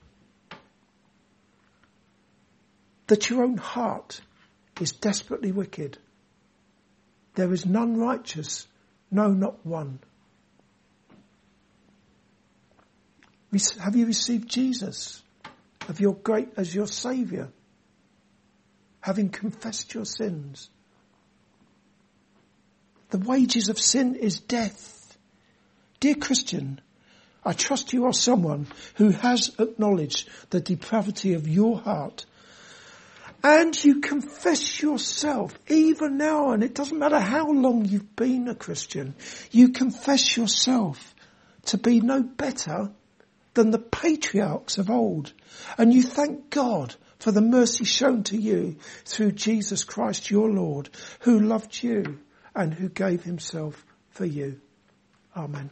That 3.08 3.30
your 3.30 3.44
own 3.44 3.56
heart 3.56 4.20
is 4.82 4.92
desperately 4.92 5.54
wicked. 5.54 5.98
There 7.36 7.54
is 7.54 7.66
none 7.66 7.98
righteous, 7.98 8.68
no, 9.12 9.30
not 9.30 9.66
one. 9.66 10.00
Have 13.80 13.96
you 13.96 14.06
received 14.06 14.50
Jesus 14.50 15.22
of 15.88 16.00
your 16.00 16.16
great 16.16 16.50
as 16.58 16.74
your 16.74 16.88
Saviour? 16.88 17.50
Having 19.02 19.30
confessed 19.30 19.94
your 19.94 20.06
sins. 20.06 20.70
The 23.12 23.20
wages 23.20 23.70
of 23.70 23.80
sin 23.80 24.16
is 24.16 24.40
death. 24.40 25.18
Dear 26.00 26.16
Christian, 26.16 26.82
I 27.46 27.54
trust 27.54 27.94
you 27.94 28.06
are 28.06 28.14
someone 28.14 28.68
who 28.96 29.12
has 29.12 29.52
acknowledged 29.60 30.28
the 30.50 30.60
depravity 30.60 31.34
of 31.36 31.48
your 31.48 31.80
heart 31.80 32.26
and 33.44 33.86
you 33.86 34.02
confess 34.02 34.82
yourself 34.82 35.58
even 35.70 36.18
now 36.18 36.52
and 36.52 36.64
it 36.64 36.74
doesn't 36.74 36.98
matter 36.98 37.20
how 37.20 37.52
long 37.52 37.86
you've 37.86 38.16
been 38.16 38.48
a 38.48 38.56
Christian, 38.56 39.14
you 39.52 39.70
confess 39.70 40.36
yourself 40.36 41.14
to 41.66 41.78
be 41.78 42.02
no 42.02 42.24
better 42.24 42.90
than 43.56 43.72
the 43.72 43.80
patriarchs 43.80 44.78
of 44.78 44.90
old. 44.90 45.34
And 45.78 45.94
you 45.94 46.04
thank 46.04 46.50
God 46.50 46.96
for 47.20 47.32
the 47.32 47.42
mercy 47.42 47.86
shown 47.86 48.24
to 48.26 48.38
you 48.38 48.78
through 49.06 49.32
Jesus 49.32 49.84
Christ 49.84 50.30
your 50.30 50.50
Lord, 50.50 50.90
who 51.22 51.40
loved 51.40 51.82
you 51.82 52.20
and 52.54 52.74
who 52.74 52.90
gave 52.90 53.24
himself 53.24 53.84
for 54.10 54.26
you. 54.26 54.62
Amen. 55.36 55.70